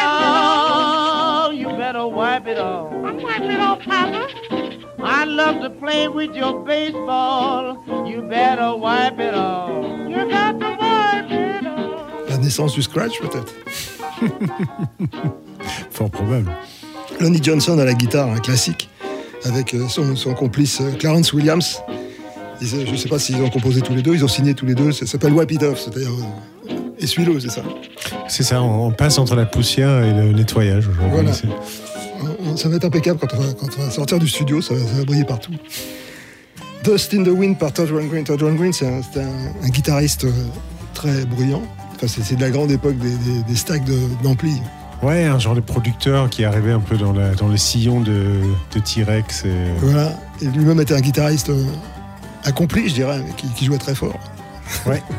Oh, 0.00 1.50
you 1.52 1.68
better 1.68 2.06
wipe 2.06 2.46
it 2.46 2.58
off. 2.58 2.92
I'm 2.92 3.22
wiping 3.22 3.50
it 3.50 3.60
off, 3.60 3.80
Papa. 3.80 4.28
I 5.00 5.24
love 5.24 5.60
to 5.62 5.70
play 5.70 6.08
with 6.08 6.34
your 6.34 6.62
baseball, 6.64 7.82
you 8.06 8.22
better 8.22 8.76
wipe 8.76 9.18
it 9.18 9.34
off. 9.34 10.08
You 10.08 10.28
got 10.28 10.60
to 10.60 10.76
wipe 10.78 11.30
it 11.30 11.66
off. 11.66 12.28
La 12.28 12.36
naissance 12.38 12.74
du 12.74 12.82
scratch, 12.82 13.20
peut-être. 13.20 13.54
Fort 15.90 16.10
probable. 16.10 16.50
Lonnie 17.20 17.42
Johnson 17.42 17.78
à 17.78 17.84
la 17.84 17.94
guitare, 17.94 18.28
un 18.28 18.40
classique, 18.40 18.90
avec 19.44 19.74
euh, 19.74 19.88
son, 19.88 20.14
son 20.14 20.34
complice 20.34 20.80
euh, 20.80 20.92
Clarence 20.92 21.32
Williams. 21.32 21.80
Ils, 22.60 22.66
je 22.68 22.90
ne 22.90 22.96
sais 22.96 23.08
pas 23.08 23.18
s'ils 23.18 23.40
ont 23.42 23.50
composé 23.50 23.80
tous 23.80 23.94
les 23.94 24.02
deux, 24.02 24.14
ils 24.14 24.24
ont 24.24 24.28
signé 24.28 24.54
tous 24.54 24.66
les 24.66 24.74
deux. 24.74 24.92
Ça 24.92 25.06
s'appelle 25.06 25.32
Wipe 25.32 25.50
It 25.52 25.62
Off, 25.62 25.80
c'est-à-dire 25.80 26.10
euh, 26.10 26.72
essuie-le, 26.98 27.38
c'est 27.40 27.50
ça. 27.50 27.62
C'est 28.28 28.42
ça, 28.42 28.62
on 28.62 28.90
passe 28.90 29.18
entre 29.18 29.34
la 29.34 29.46
poussière 29.46 30.02
et 30.04 30.12
le 30.12 30.32
nettoyage 30.32 30.88
aujourd'hui. 30.88 31.10
Voilà. 31.12 31.32
Ça 32.56 32.68
va 32.68 32.76
être 32.76 32.84
impeccable 32.84 33.18
quand 33.20 33.28
on 33.36 33.40
va, 33.40 33.52
quand 33.52 33.68
on 33.78 33.82
va 33.84 33.90
sortir 33.90 34.18
du 34.18 34.26
studio, 34.28 34.60
ça 34.60 34.74
va, 34.74 34.80
ça 34.80 34.94
va 34.98 35.04
briller 35.04 35.24
partout. 35.24 35.52
Dust 36.84 37.12
in 37.14 37.22
the 37.24 37.28
Wind 37.28 37.58
par 37.58 37.72
Todd 37.72 37.90
Rundgren. 37.90 38.24
Todd 38.24 38.42
Rundgren, 38.42 38.72
c'est 38.72 38.86
un, 38.86 39.00
c'est 39.02 39.20
un- 39.20 39.52
un 39.64 39.68
guitariste 39.68 40.24
euh, 40.24 40.32
très 40.94 41.24
bruyant. 41.24 41.62
Enfin, 41.94 42.06
c'est 42.06 42.36
de 42.36 42.40
la 42.40 42.50
grande 42.50 42.70
époque 42.70 42.96
des, 42.98 43.10
des- 43.10 43.42
des 43.48 43.56
stacks 43.56 43.84
de- 43.84 43.98
d'ampli. 44.22 44.52
Ouais, 45.02 45.24
un 45.24 45.38
genre 45.38 45.54
de 45.54 45.60
producteur 45.60 46.28
qui 46.30 46.44
arrivé 46.44 46.72
un 46.72 46.80
peu 46.80 46.96
dans, 46.96 47.12
la, 47.12 47.34
dans 47.34 47.48
le 47.48 47.56
sillon 47.56 48.00
de, 48.00 48.40
de 48.74 48.80
T-Rex. 48.80 49.44
et- 49.44 49.48
Voilà. 49.80 50.12
Et 50.42 50.46
lui-même 50.46 50.80
était 50.80 50.94
un 50.94 51.00
guitariste 51.00 51.50
euh, 51.50 51.64
accompli, 52.44 52.88
je 52.88 52.94
dirais, 52.94 53.20
mais 53.26 53.32
qui, 53.36 53.48
qui 53.54 53.64
jouait 53.66 53.78
très 53.78 53.94
fort. 53.94 54.18
Ouais. 54.86 55.02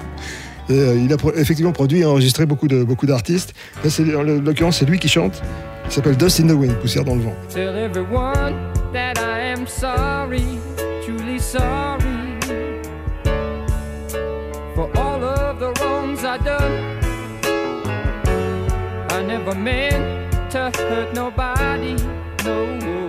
Et, 0.70 0.74
euh, 0.74 0.96
il 1.04 1.12
a 1.12 1.18
pro- 1.18 1.34
effectivement 1.34 1.72
produit 1.72 2.02
et 2.02 2.06
enregistré 2.06 2.46
beaucoup 2.46 2.68
de 2.68 2.84
beaucoup 2.84 3.08
d'artistes. 3.08 3.56
Là, 3.84 3.90
c'est- 3.90 4.16
en 4.16 4.22
l'occurrence, 4.22 4.78
c'est 4.78 4.86
lui 4.86 5.00
qui 5.00 5.08
chante. 5.10 5.42
Il 5.88 5.92
s'appelle 5.92 6.16
Dust 6.16 6.40
in 6.42 6.48
the 6.48 6.52
Wind, 6.52 6.76
poussière 6.76 7.04
dans 7.04 7.16
le 7.16 7.22
vent. 7.22 7.34
Tell 7.52 7.76
everyone 7.76 8.54
that 8.94 9.14
I 9.18 9.52
am 9.52 9.66
sorry, 9.66 10.44
truly 11.04 11.40
sorry 11.40 11.98
for 14.76 14.88
all 14.96 15.24
of 15.24 15.58
the 15.60 15.74
wrongs 15.82 16.20
I 16.24 16.38
done. 16.46 17.00
I 19.10 19.24
never 19.26 19.56
meant 19.56 20.30
to 20.52 20.70
hurt 20.78 21.16
nobody, 21.16 21.96
no. 22.46 23.09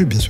Pub, 0.00 0.08
bien 0.08 0.20
sûr. 0.20 0.29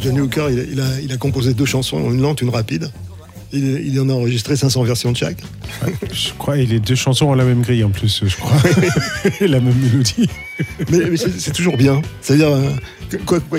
Johnny 0.00 0.20
Hooker, 0.20 0.46
il, 0.50 0.68
il 0.72 0.80
a, 0.80 1.00
il 1.02 1.12
a 1.12 1.16
composé 1.16 1.54
deux 1.54 1.64
chansons, 1.66 2.10
une 2.10 2.20
lente, 2.20 2.40
une 2.42 2.50
rapide. 2.50 2.90
Il, 3.54 3.64
il 3.86 4.00
en 4.00 4.08
a 4.08 4.14
enregistré 4.14 4.56
500 4.56 4.82
versions 4.84 5.12
de 5.12 5.16
chaque. 5.16 5.36
Je 6.12 6.30
crois, 6.38 6.56
et 6.56 6.64
les 6.64 6.80
deux 6.80 6.94
chansons 6.94 7.26
ont 7.26 7.34
la 7.34 7.44
même 7.44 7.60
grille 7.60 7.84
en 7.84 7.90
plus, 7.90 8.22
je 8.26 8.36
crois. 8.36 8.56
la 9.40 9.60
même 9.60 9.74
mélodie. 9.74 10.28
Mais, 10.90 10.98
mais 11.10 11.16
c'est 11.16 11.52
toujours 11.52 11.76
bien. 11.76 12.00
C'est-à-dire, 12.22 12.48
euh, 12.48 12.70
quoi, 13.26 13.40
quoi 13.40 13.58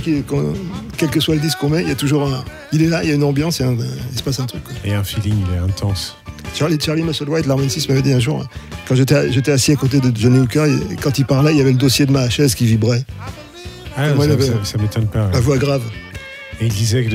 quel 0.98 1.10
que 1.10 1.20
soit 1.20 1.36
le 1.36 1.42
disque 1.42 1.60
qu'on 1.60 1.70
met, 1.70 1.84
il 1.84 1.90
y 1.90 1.92
a 1.92 1.96
toujours 1.96 2.28
un. 2.28 2.44
Il 2.72 2.82
est 2.82 2.88
là, 2.88 3.04
il 3.04 3.10
y 3.10 3.12
a 3.12 3.16
une 3.16 3.24
ambiance, 3.24 3.60
il, 3.60 3.64
y 3.64 3.66
a 3.66 3.70
un- 3.70 3.78
il 4.12 4.18
se 4.18 4.24
passe 4.24 4.40
un 4.40 4.46
truc. 4.46 4.64
quoi. 4.64 4.74
Et 4.84 4.94
un 4.94 5.04
feeling, 5.04 5.36
il 5.48 5.56
est 5.56 5.60
intense. 5.60 6.18
Charlie, 6.56 6.80
Charlie 6.80 7.04
Musselwhite, 7.04 7.46
l'harmoniciste, 7.46 7.88
m'avait 7.90 8.02
dit 8.02 8.14
un 8.14 8.20
jour, 8.20 8.44
quand 8.88 8.96
j'étais 8.96 9.52
assis 9.52 9.72
à 9.74 9.76
côté 9.76 10.00
de 10.00 10.16
Johnny 10.16 10.40
Hooker, 10.40 10.66
et 10.66 10.96
quand 11.02 11.18
il 11.20 11.26
parlait, 11.26 11.52
il 11.52 11.58
y 11.58 11.62
avait 11.62 11.72
le 11.72 11.78
dossier 11.78 12.06
de 12.06 12.12
ma 12.12 12.30
chaise 12.30 12.56
qui 12.56 12.66
vibrait. 12.66 13.04
Ah, 13.96 14.10
ça 14.64 14.78
m'étonne 14.80 15.08
pas. 15.08 15.30
La 15.32 15.40
voix 15.40 15.58
grave. 15.58 15.84
Et 16.62 16.68
il 16.68 16.74
disait 16.74 17.06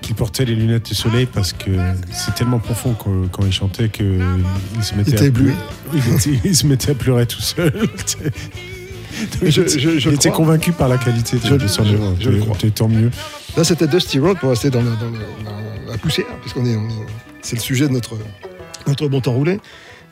qu'il 0.00 0.14
portait 0.14 0.44
les 0.44 0.54
lunettes 0.54 0.88
de 0.90 0.94
soleil 0.94 1.26
parce 1.26 1.52
que 1.52 1.70
c'est 2.10 2.34
tellement 2.34 2.58
profond 2.58 2.94
quand, 2.98 3.28
quand 3.30 3.44
il 3.46 3.52
chantait 3.52 3.88
qu'il 3.88 4.20
se 4.82 4.94
mettait 4.94 5.10
Il 5.10 5.14
était 5.14 5.22
à 5.24 5.26
ébloui. 5.26 5.52
il, 5.92 5.98
était- 6.14 6.40
il 6.44 6.56
se 6.56 6.66
mettait 6.66 6.90
à 6.90 6.94
pleurer 6.94 7.26
tout 7.26 7.40
seul. 7.40 7.72
Je- 9.42 9.50
je- 9.50 9.98
je 9.98 10.08
il 10.08 10.14
était 10.14 10.30
crois. 10.30 10.38
convaincu 10.44 10.72
par 10.72 10.88
la 10.88 10.96
qualité 10.96 11.36
de, 11.36 11.46
Je- 11.46 11.54
de 11.54 11.66
son 11.66 11.84
je- 11.84 11.94
œuvre. 11.94 12.56
Tant 12.74 12.88
mieux. 12.88 13.10
Là, 13.56 13.62
c'était 13.62 13.86
Dusty 13.86 14.18
Road 14.18 14.38
pour 14.38 14.48
rester 14.50 14.70
dans, 14.70 14.80
le- 14.80 14.86
dans 14.96 15.90
la 15.90 15.98
poussière, 15.98 16.24
puisqu'on 16.40 16.64
est, 16.64 16.76
c'est 17.42 17.56
le 17.56 17.60
sujet 17.60 17.86
de 17.88 17.92
notre, 17.92 18.16
notre 18.86 19.08
bon 19.08 19.20
temps 19.20 19.32
roulé. 19.34 19.60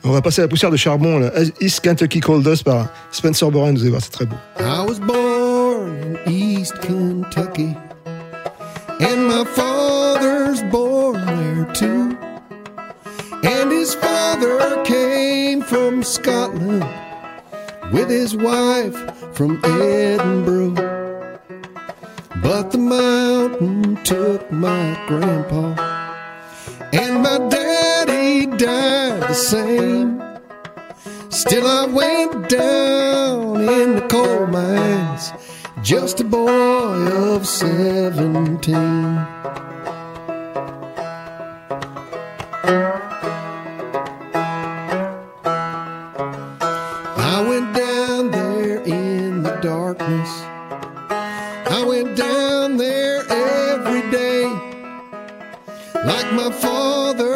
On 0.03 0.11
va 0.11 0.21
passer 0.21 0.41
à 0.41 0.43
la 0.43 0.47
poussière 0.49 0.69
de 0.69 0.77
charbon, 0.77 1.17
là. 1.17 1.31
East 1.59 1.79
Kentucky 1.81 2.19
Cold 2.19 2.47
Dust 2.47 2.63
par 2.63 2.89
Spencer 3.11 3.49
Boran, 3.49 3.73
vous 3.73 3.81
allez 3.81 3.89
voir, 3.89 4.01
c'est 4.03 4.11
très 4.11 4.25
beau. 4.27 4.35
I 4.59 4.85
was 4.87 4.99
born 4.99 6.17
in 6.27 6.31
East 6.31 6.73
Kentucky, 6.81 7.69
and 9.01 9.27
my 9.27 9.43
father's 9.43 10.61
born 10.63 11.25
there 11.25 11.65
too. 11.73 12.17
And 13.43 13.71
his 13.71 13.95
father 13.95 14.83
came 14.83 15.61
from 15.61 16.03
Scotland 16.03 16.85
with 17.91 18.09
his 18.09 18.35
wife 18.35 18.95
from 19.35 19.59
Edinburgh. 19.63 21.39
But 22.43 22.71
the 22.71 22.77
mountain 22.77 24.03
took 24.03 24.51
my 24.51 24.97
grandpa, 25.07 25.65
and 26.93 27.21
my 27.23 27.37
daddy 27.49 28.45
died 28.45 29.21
the 29.21 29.33
same. 29.33 30.21
Still, 31.29 31.65
I 31.67 31.85
went 31.85 32.49
down 32.49 33.61
in 33.61 33.95
the 33.95 34.07
coal 34.07 34.47
mines, 34.47 35.31
just 35.83 36.19
a 36.19 36.23
boy 36.23 36.47
of 36.47 37.47
17. 37.47 38.75
I 47.17 47.45
went 47.47 47.75
down 47.75 48.29
there 48.31 48.81
in 48.83 49.41
the 49.41 49.57
darkness. 49.61 50.29
I 51.09 51.83
went 51.87 52.15
down 52.15 52.77
there 52.77 53.21
every 53.29 54.09
day, 54.11 54.43
like 56.05 56.31
my 56.33 56.51
father 56.51 57.30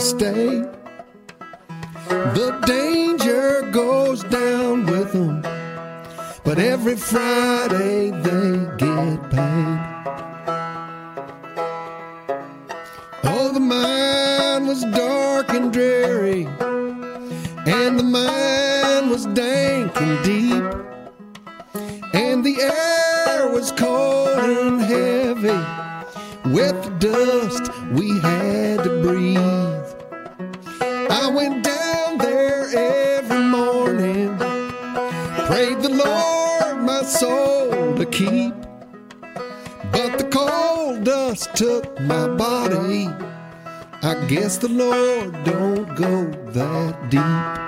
stay. 0.00 0.64
The 2.08 2.58
danger 2.66 3.70
goes 3.70 4.24
down 4.24 4.86
with 4.86 5.12
them, 5.12 5.42
but 6.42 6.58
every 6.58 6.96
Friday 6.96 8.10
they 8.10 8.66
get 8.78 9.30
paid. 9.30 9.89
Guess 44.30 44.58
the 44.58 44.68
Lord 44.68 45.42
don't 45.42 45.96
go 45.96 46.30
that 46.52 47.10
deep. 47.10 47.59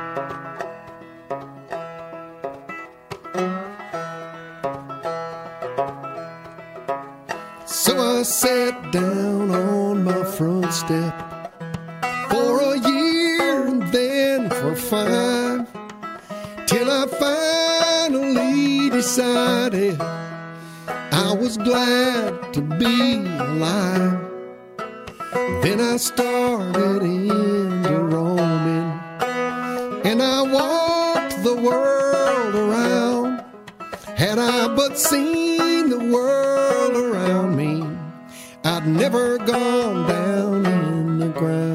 World 31.83 32.55
around. 32.55 33.45
Had 34.17 34.39
I 34.39 34.69
but 34.75 34.99
seen 34.99 35.91
the 35.91 35.99
world 36.15 36.95
around 36.97 37.57
me, 37.57 37.75
I'd 38.65 38.87
never 38.87 39.39
gone 39.39 40.09
down 40.09 40.67
in 40.67 41.19
the 41.19 41.29
ground. 41.29 41.72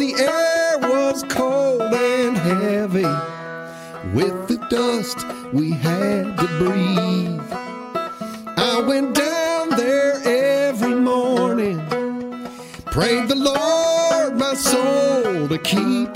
The 0.00 0.14
air 0.14 0.78
was 0.78 1.22
cold 1.24 1.82
and 1.82 2.34
heavy 2.34 3.12
with 4.14 4.48
the 4.48 4.56
dust 4.70 5.26
we 5.52 5.72
had 5.72 6.24
to 6.38 6.46
breathe. 6.56 7.38
I 8.56 8.80
went 8.80 9.14
down 9.14 9.68
there 9.76 10.14
every 10.24 10.94
morning, 10.94 11.78
prayed 12.86 13.28
the 13.28 13.34
Lord 13.34 14.38
my 14.38 14.54
soul 14.54 15.46
to 15.48 15.58
keep. 15.58 16.08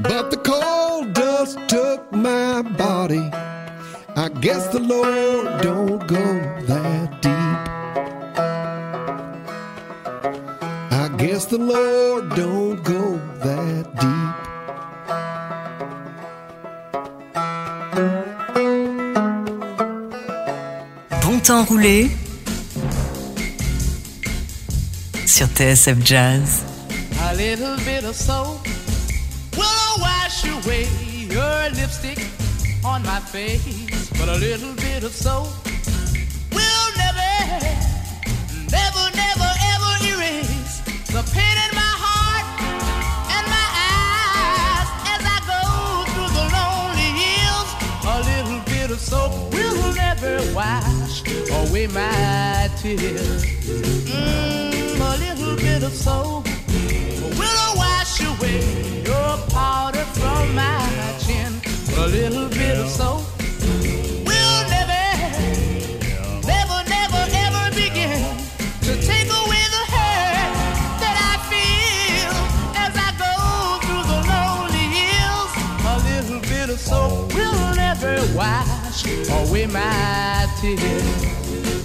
But 0.00 0.30
the 0.30 0.38
cold 0.38 1.12
dust 1.12 1.58
took 1.68 2.10
my 2.12 2.62
body. 2.62 3.28
I 4.16 4.30
guess 4.40 4.68
the 4.68 4.80
Lord 4.80 5.60
don't 5.60 6.06
go 6.06 6.24
that 6.70 7.03
Guess 11.44 11.50
the 11.50 11.58
Lord 11.58 12.30
don't 12.30 12.82
go 12.84 13.20
that 13.42 13.84
deep. 14.00 14.34
Bon 21.22 21.38
temps 21.40 21.64
roulé 21.64 22.10
sur 25.26 25.46
TSF 25.48 26.02
Jazz. 26.02 26.62
A 27.30 27.34
little 27.34 27.76
bit 27.84 28.04
of 28.04 28.14
soap 28.14 28.66
will 29.56 30.00
wash 30.00 30.44
away 30.44 30.86
your 31.28 31.70
lipstick 31.74 32.26
on 32.82 33.02
my 33.02 33.20
face. 33.20 34.08
But 34.18 34.28
a 34.30 34.38
little 34.38 34.72
bit 34.76 35.04
of 35.04 35.12
soap 35.12 35.63
away 51.74 51.86
my 51.88 52.70
tears. 52.76 53.44
Mm, 54.06 55.00
a 55.00 55.16
little 55.18 55.56
bit 55.56 55.82
of 55.82 55.92
soap 55.92 56.46
will 57.38 57.76
wash 57.76 58.20
away 58.20 59.02
your 59.04 59.36
powder 59.48 60.04
from 60.18 60.54
my 60.54 61.16
chin. 61.18 61.52
A 61.98 62.06
little 62.06 62.48
bit 62.48 62.78
of 62.78 62.88
soap 62.88 63.33
away 79.54 79.66
my 79.66 80.46
tears. 80.60 80.80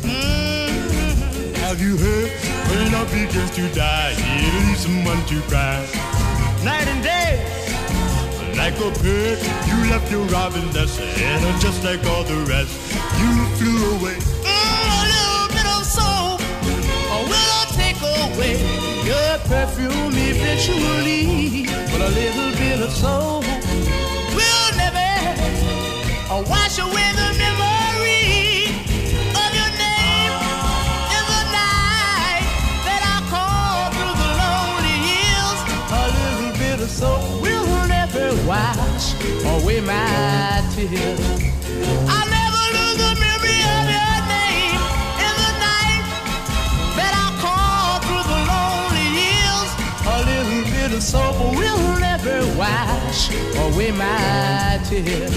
Mm-hmm. 0.02 1.54
Have 1.62 1.80
you 1.80 1.98
heard? 1.98 2.32
When 2.70 2.92
love 2.92 3.12
begins 3.12 3.52
to 3.52 3.70
die, 3.76 4.16
it 4.18 4.54
leaves 4.66 4.82
someone 4.82 5.24
to 5.28 5.40
cry. 5.42 5.86
Night 6.64 6.88
and 6.88 7.04
day, 7.04 7.38
like 8.58 8.74
a 8.78 8.90
bird, 9.04 9.38
you 9.70 9.78
left 9.92 10.10
your 10.12 10.26
robin 10.34 10.66
nest, 10.74 11.00
and 11.00 11.62
just 11.62 11.84
like 11.84 12.04
all 12.08 12.24
the 12.24 12.42
rest, 12.50 12.74
you 13.22 13.32
flew 13.58 13.80
away. 13.98 14.18
Mm, 14.18 14.90
a 14.98 15.06
little 15.14 15.48
bit 15.54 15.68
of 15.78 15.86
soap 15.86 16.42
will 17.30 17.66
take 17.78 18.02
away 18.02 18.58
your 19.06 19.38
perfume 19.46 20.18
eventually, 20.18 21.68
but 21.92 22.02
a 22.02 22.10
little 22.18 22.52
bit 22.58 22.82
of 22.82 22.92
soul 22.92 23.44
uh, 26.30 26.44
wash 26.48 26.78
away 26.78 27.10
the 27.14 27.30
memory 27.42 28.70
of 29.34 29.50
your 29.58 29.72
name 29.82 30.34
in 31.16 31.24
the 31.34 31.44
night 31.58 32.46
that 32.86 33.02
I 33.02 33.18
call 33.34 33.90
through 33.96 34.16
the 34.22 34.30
lonely 34.38 34.98
hills. 35.10 35.60
A 35.90 36.06
little 36.20 36.54
bit 36.62 36.78
of 36.86 36.90
will 37.42 37.88
never 37.88 38.28
wash 38.48 39.14
away 39.58 39.82
my 39.82 40.62
tears. 40.76 41.20
I'll 42.08 42.19
little 51.00 51.24
bit 51.24 51.24
of 51.24 51.30
soap 51.30 51.40
will 51.56 52.00
never 52.00 52.46
wash 52.58 53.30
away 53.58 53.92
my 53.92 54.80
tears. 54.84 55.32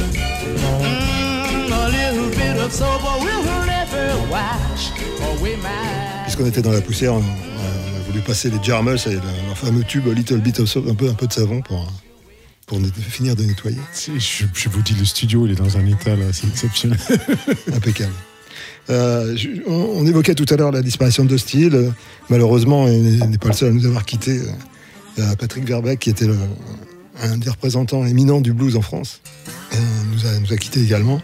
Mm, 0.82 1.70
a 1.70 1.88
little 1.88 2.30
bit 2.30 2.56
of 2.60 2.72
soap 2.72 3.02
will 3.20 3.66
never 3.66 4.16
wash 4.30 4.90
away 5.38 5.56
my 5.56 6.22
Puisqu'on 6.24 6.46
était 6.46 6.62
dans 6.62 6.72
la 6.72 6.80
poussière, 6.80 7.14
on, 7.14 7.18
on 7.18 7.20
a 7.20 8.00
voulu 8.06 8.20
passer 8.20 8.50
les 8.50 8.58
Jarmers 8.62 9.06
et 9.06 9.12
le- 9.14 9.20
leur 9.46 9.56
fameux 9.56 9.84
tube 9.84 10.06
Little 10.08 10.38
Bit 10.40 10.60
of 10.60 10.68
Soap, 10.68 10.88
un 10.88 10.94
peu, 10.94 11.08
un 11.08 11.14
peu 11.14 11.26
de 11.28 11.32
savon 11.32 11.60
pour, 11.62 11.86
pour 12.66 12.78
finir 13.08 13.36
de 13.36 13.44
nettoyer. 13.44 13.78
Je, 13.94 14.44
je 14.52 14.68
vous 14.68 14.82
dis, 14.82 14.94
le 14.98 15.04
studio, 15.04 15.46
il 15.46 15.52
est 15.52 15.56
dans 15.56 15.76
un 15.76 15.86
état 15.86 16.16
là, 16.16 16.26
c'est 16.32 16.46
exceptionnel. 16.48 16.98
Impeccable. 17.72 18.12
Euh, 18.90 19.36
je- 19.36 19.62
on, 19.68 19.98
on 20.00 20.06
évoquait 20.06 20.34
tout 20.34 20.46
à 20.52 20.56
l'heure 20.56 20.72
la 20.72 20.82
disparition 20.82 21.24
de. 21.24 21.36
Euh, 21.56 21.90
Malheureusement, 22.30 22.88
il 22.88 23.18
n'est 23.28 23.38
pas 23.38 23.48
le 23.48 23.54
seul 23.54 23.68
à 23.68 23.72
nous 23.72 23.86
avoir 23.86 24.04
quittés. 24.04 24.40
Euh, 25.18 25.36
Patrick 25.36 25.64
Verbeck, 25.64 25.98
qui 26.00 26.10
était 26.10 26.28
un 27.22 27.36
des 27.36 27.50
représentants 27.50 28.06
éminents 28.06 28.40
du 28.40 28.52
blues 28.52 28.76
en 28.76 28.82
France, 28.82 29.20
euh, 29.74 29.76
nous, 30.12 30.26
a, 30.26 30.38
nous 30.38 30.52
a 30.52 30.56
quittés 30.56 30.82
également. 30.82 31.20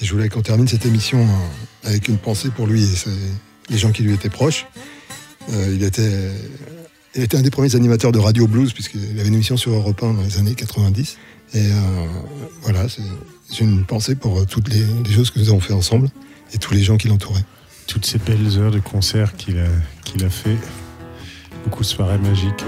Et 0.00 0.04
je 0.04 0.12
voulais 0.12 0.28
qu'on 0.28 0.42
termine 0.42 0.66
cette 0.66 0.86
émission 0.86 1.20
euh, 1.20 1.88
avec 1.88 2.08
une 2.08 2.18
pensée 2.18 2.50
pour 2.50 2.66
lui 2.66 2.82
et 2.82 2.88
les 3.70 3.78
gens 3.78 3.92
qui 3.92 4.02
lui 4.02 4.14
étaient 4.14 4.28
proches. 4.28 4.66
Il, 5.50 5.82
était, 5.82 6.30
un 7.36 7.42
des 7.42 7.50
premiers 7.50 7.74
animateurs 7.74 8.12
de 8.12 8.18
Radio 8.18 8.46
Blues, 8.46 8.72
puisqu'il 8.72 9.18
avait 9.18 9.28
une 9.28 9.34
émission 9.34 9.56
sur 9.56 9.72
Europe 9.72 10.00
1 10.02 10.14
dans 10.14 10.22
les 10.22 10.38
années 10.38 10.54
90. 10.54 11.18
Et 11.54 11.68
voilà, 12.62 12.86
c'est 12.88 13.60
une 13.60 13.84
pensée 13.84 14.14
pour 14.14 14.46
toutes 14.46 14.68
les, 14.68 14.84
choses 15.12 15.32
que 15.32 15.40
nous 15.40 15.48
avons 15.48 15.58
fait 15.58 15.72
ensemble 15.72 16.10
et 16.54 16.58
tous 16.58 16.74
les 16.74 16.82
gens 16.82 16.96
qui 16.96 17.08
l'entouraient. 17.08 17.44
Toutes 17.88 18.06
ces 18.06 18.18
belles 18.18 18.56
heures 18.56 18.70
de 18.70 18.78
concert 18.78 19.34
qu'il 19.36 19.58
a, 19.58 20.30
fait. 20.30 20.56
Beaucoup 21.64 21.82
de 21.82 21.88
soirées 21.88 22.18
magiques 22.18 22.64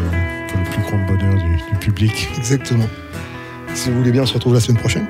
pour 0.54 0.62
le 0.62 0.70
plus 0.70 0.82
grand 0.82 0.98
bonheur 1.06 1.34
du, 1.34 1.56
du 1.56 1.78
public. 1.80 2.28
Exactement. 2.38 2.88
Si 3.74 3.90
vous 3.90 3.98
voulez 3.98 4.12
bien, 4.12 4.22
on 4.22 4.26
se 4.26 4.34
retrouve 4.34 4.54
la 4.54 4.60
semaine 4.60 4.80
prochaine. 4.80 5.06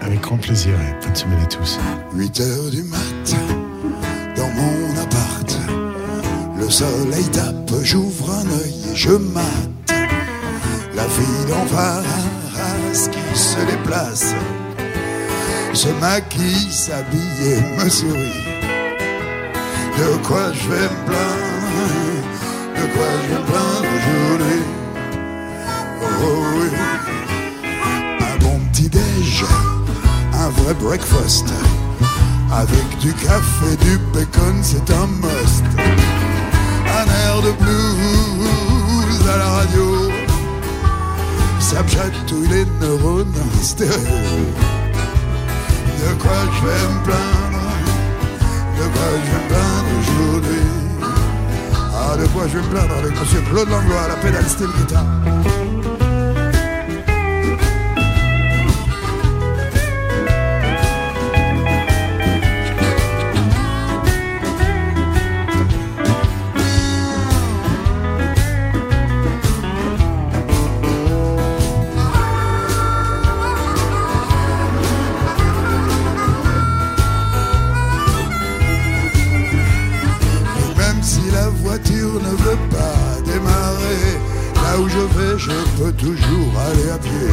Avec 0.00 0.20
grand 0.20 0.38
plaisir 0.38 0.72
et 0.74 1.04
bonne 1.04 1.14
semaine 1.14 1.40
à 1.42 1.46
tous. 1.46 1.78
8 2.14 2.40
heures 2.40 2.70
du 2.70 2.82
mat, 2.84 3.36
dans 4.36 4.48
mon 4.48 5.02
appart. 5.02 5.58
Le 6.58 6.70
soleil 6.70 7.24
tape, 7.32 7.70
j'ouvre 7.82 8.30
un 8.30 8.46
œil 8.46 8.74
et 8.92 8.96
je 8.96 9.10
mate. 9.10 9.92
La 10.94 11.04
fille 11.04 11.40
face 11.68 13.08
qui 13.08 13.38
se 13.38 13.58
déplace, 13.66 14.34
se 15.72 15.88
maquille, 16.00 16.70
s'habille 16.70 17.20
et 17.44 17.84
me 17.84 17.88
sourit. 17.88 18.44
De 19.98 20.16
quoi 20.26 20.52
je 20.52 20.68
vais 20.68 20.82
me 20.82 21.06
plaindre, 21.06 21.86
de 22.76 22.92
quoi 22.92 23.06
je 23.22 23.34
vais 23.34 23.40
me 23.40 23.46
plaindre? 23.46 23.89
Oh 26.22 26.44
un 28.20 28.36
bon 28.38 28.60
petit 28.72 28.88
déj, 28.88 29.44
un 30.34 30.48
vrai 30.50 30.74
breakfast. 30.74 31.52
Avec 32.52 32.98
du 32.98 33.12
café, 33.12 33.76
du 33.80 33.98
bacon, 34.12 34.58
c'est 34.62 34.90
un 34.90 35.06
must. 35.06 35.64
Un 35.78 37.06
air 37.24 37.42
de 37.42 37.52
blues 37.52 39.28
à 39.32 39.36
la 39.36 39.48
radio. 39.48 40.10
Ça 41.60 41.82
me 41.82 41.88
chatouille 41.88 42.48
les 42.48 42.64
neurones 42.80 43.32
stéréo. 43.62 43.94
De 46.00 46.14
quoi 46.20 46.32
je 46.54 46.66
vais 46.66 46.94
me 46.94 47.04
plaindre 47.04 47.64
De 48.76 48.84
quoi 48.92 49.08
je 49.24 49.30
vais 49.30 49.42
me 49.42 49.48
plaindre 49.48 49.90
aujourd'hui 50.00 50.64
Ah, 51.94 52.16
de 52.16 52.26
quoi 52.28 52.42
je 52.48 52.58
vais 52.58 52.62
me 52.62 52.68
plaindre 52.68 52.94
avec 52.98 53.20
monsieur 53.20 53.40
Claude 53.50 53.68
Langlois 53.68 54.02
à 54.02 54.08
la 54.08 54.16
pédale 54.16 54.48
style 54.48 54.70
guitare. 54.78 55.04
Toujours 85.88 86.52
aller 86.68 86.90
à 86.90 86.98
pied. 86.98 87.30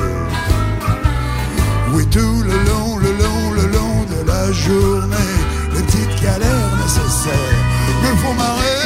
Oui, 1.94 2.06
tout 2.08 2.44
le 2.44 2.58
long, 2.70 2.98
le 2.98 3.12
long, 3.12 3.52
le 3.54 3.68
long 3.74 4.06
de 4.06 4.26
la 4.26 4.52
journée, 4.52 5.16
les 5.74 5.82
petites 5.82 6.22
galères 6.22 6.78
nécessaires 6.82 7.66
me 8.04 8.16
font 8.18 8.34
marrer. 8.34 8.78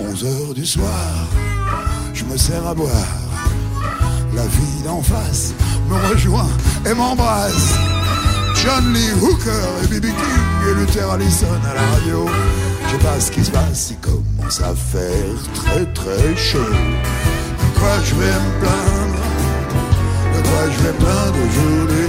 11 0.00 0.24
heures 0.24 0.54
du 0.54 0.66
soir, 0.66 1.28
je 2.12 2.24
me 2.24 2.36
sers 2.36 2.66
à 2.66 2.74
boire. 2.74 2.90
La 4.34 4.46
vie 4.46 4.82
d'en 4.84 5.02
face 5.02 5.54
me 5.88 6.10
rejoint 6.10 6.50
et 6.86 6.94
m'embrasse. 6.94 7.74
John 8.54 8.92
Lee 8.92 9.12
Hooker 9.22 9.68
et 9.84 9.86
B.B. 9.86 10.06
King 10.06 10.70
et 10.70 10.74
Luther 10.74 11.10
Allison 11.10 11.46
à 11.70 11.74
la 11.74 11.82
radio. 11.92 12.26
Je 12.88 12.92
sais 12.92 12.98
pas 13.00 13.20
ce 13.20 13.30
qui 13.30 13.44
se 13.44 13.50
passe, 13.50 13.90
il 13.90 13.98
commence 13.98 14.62
à 14.62 14.74
faire 14.74 15.36
très 15.54 15.84
très 15.92 16.34
chaud. 16.36 16.58
De 16.58 17.78
quoi 17.78 18.00
je 18.02 18.14
vais 18.14 18.26
me 18.26 18.60
plaindre? 18.60 19.22
De 20.34 20.40
quoi 20.48 20.62
je 20.72 20.78
vais 20.82 20.92
me 20.92 20.98
plaindre 20.98 21.38
aujourd'hui? 21.48 22.08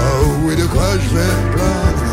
Oh 0.00 0.26
oui, 0.42 0.56
de 0.56 0.66
quoi 0.66 0.90
je 0.94 1.08
vais 1.14 1.22
me 1.22 1.52
plaindre? 1.52 2.06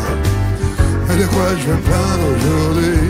Et 1.12 1.16
de 1.16 1.26
quoi 1.26 1.48
je 1.58 1.66
vais 1.66 1.74
me 1.74 1.82
plaindre 1.82 2.24
aujourd'hui? 2.36 3.00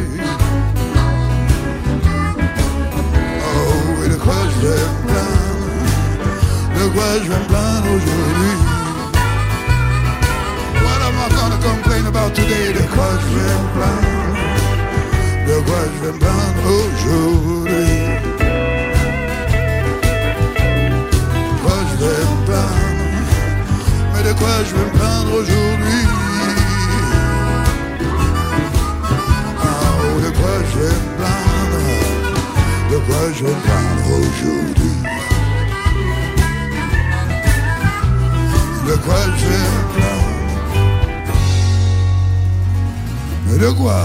Oh 3.44 3.72
oui, 4.01 4.09
de 4.09 4.16
quoi 4.16 4.40
je 4.55 4.66
vais 4.66 4.84
me 4.88 5.03
plaindre? 5.07 5.68
De 6.82 6.88
quoi 6.94 7.11
je 7.22 7.28
vais 7.28 7.38
me 7.38 7.44
plaindre 7.46 7.88
aujourd'hui? 7.88 8.69
Complain 11.62 12.06
about 12.06 12.34
today. 12.34 12.72
De 12.72 12.84
quoi 12.94 13.10
je 13.20 13.28
vais 13.36 13.54
me 13.62 13.68
plaindre 13.74 14.30
De 15.46 15.54
aujourd'hui. 16.66 18.00
De 21.46 21.56
quoi 21.62 21.78
je 21.90 21.96
vais 22.02 22.22
me 22.30 22.36
plaindre 22.46 23.04
Mais 24.14 24.22
de 24.28 24.32
quoi 24.38 24.54
je 24.64 24.72
vais 24.74 24.84
me 24.84 24.90
plaindre 24.98 25.32
aujourd'hui. 25.34 26.04
De 30.24 30.30
quoi 30.38 30.54
je 30.70 30.78
vais 30.78 30.94
me 30.94 31.10
plaindre 31.16 31.80
De 32.90 32.98
quoi 33.06 33.22
je 33.34 33.40
vais 33.44 33.54
me 33.54 33.60
plaindre 33.66 34.08
aujourd'hui. 34.20 34.96
De 38.88 38.94
quoi 38.96 39.20
je 39.38 39.44
vais 39.46 39.58
me 39.58 39.82
plaindre 39.94 40.19
de 43.59 43.70
quoi 43.72 44.05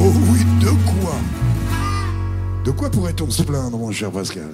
Oh 0.00 0.12
oui, 0.30 0.40
de 0.60 0.70
quoi 0.70 1.14
De 2.64 2.70
quoi 2.70 2.90
pourrait-on 2.90 3.30
se 3.30 3.42
plaindre, 3.42 3.76
mon 3.78 3.90
cher 3.92 4.10
Pascal? 4.10 4.50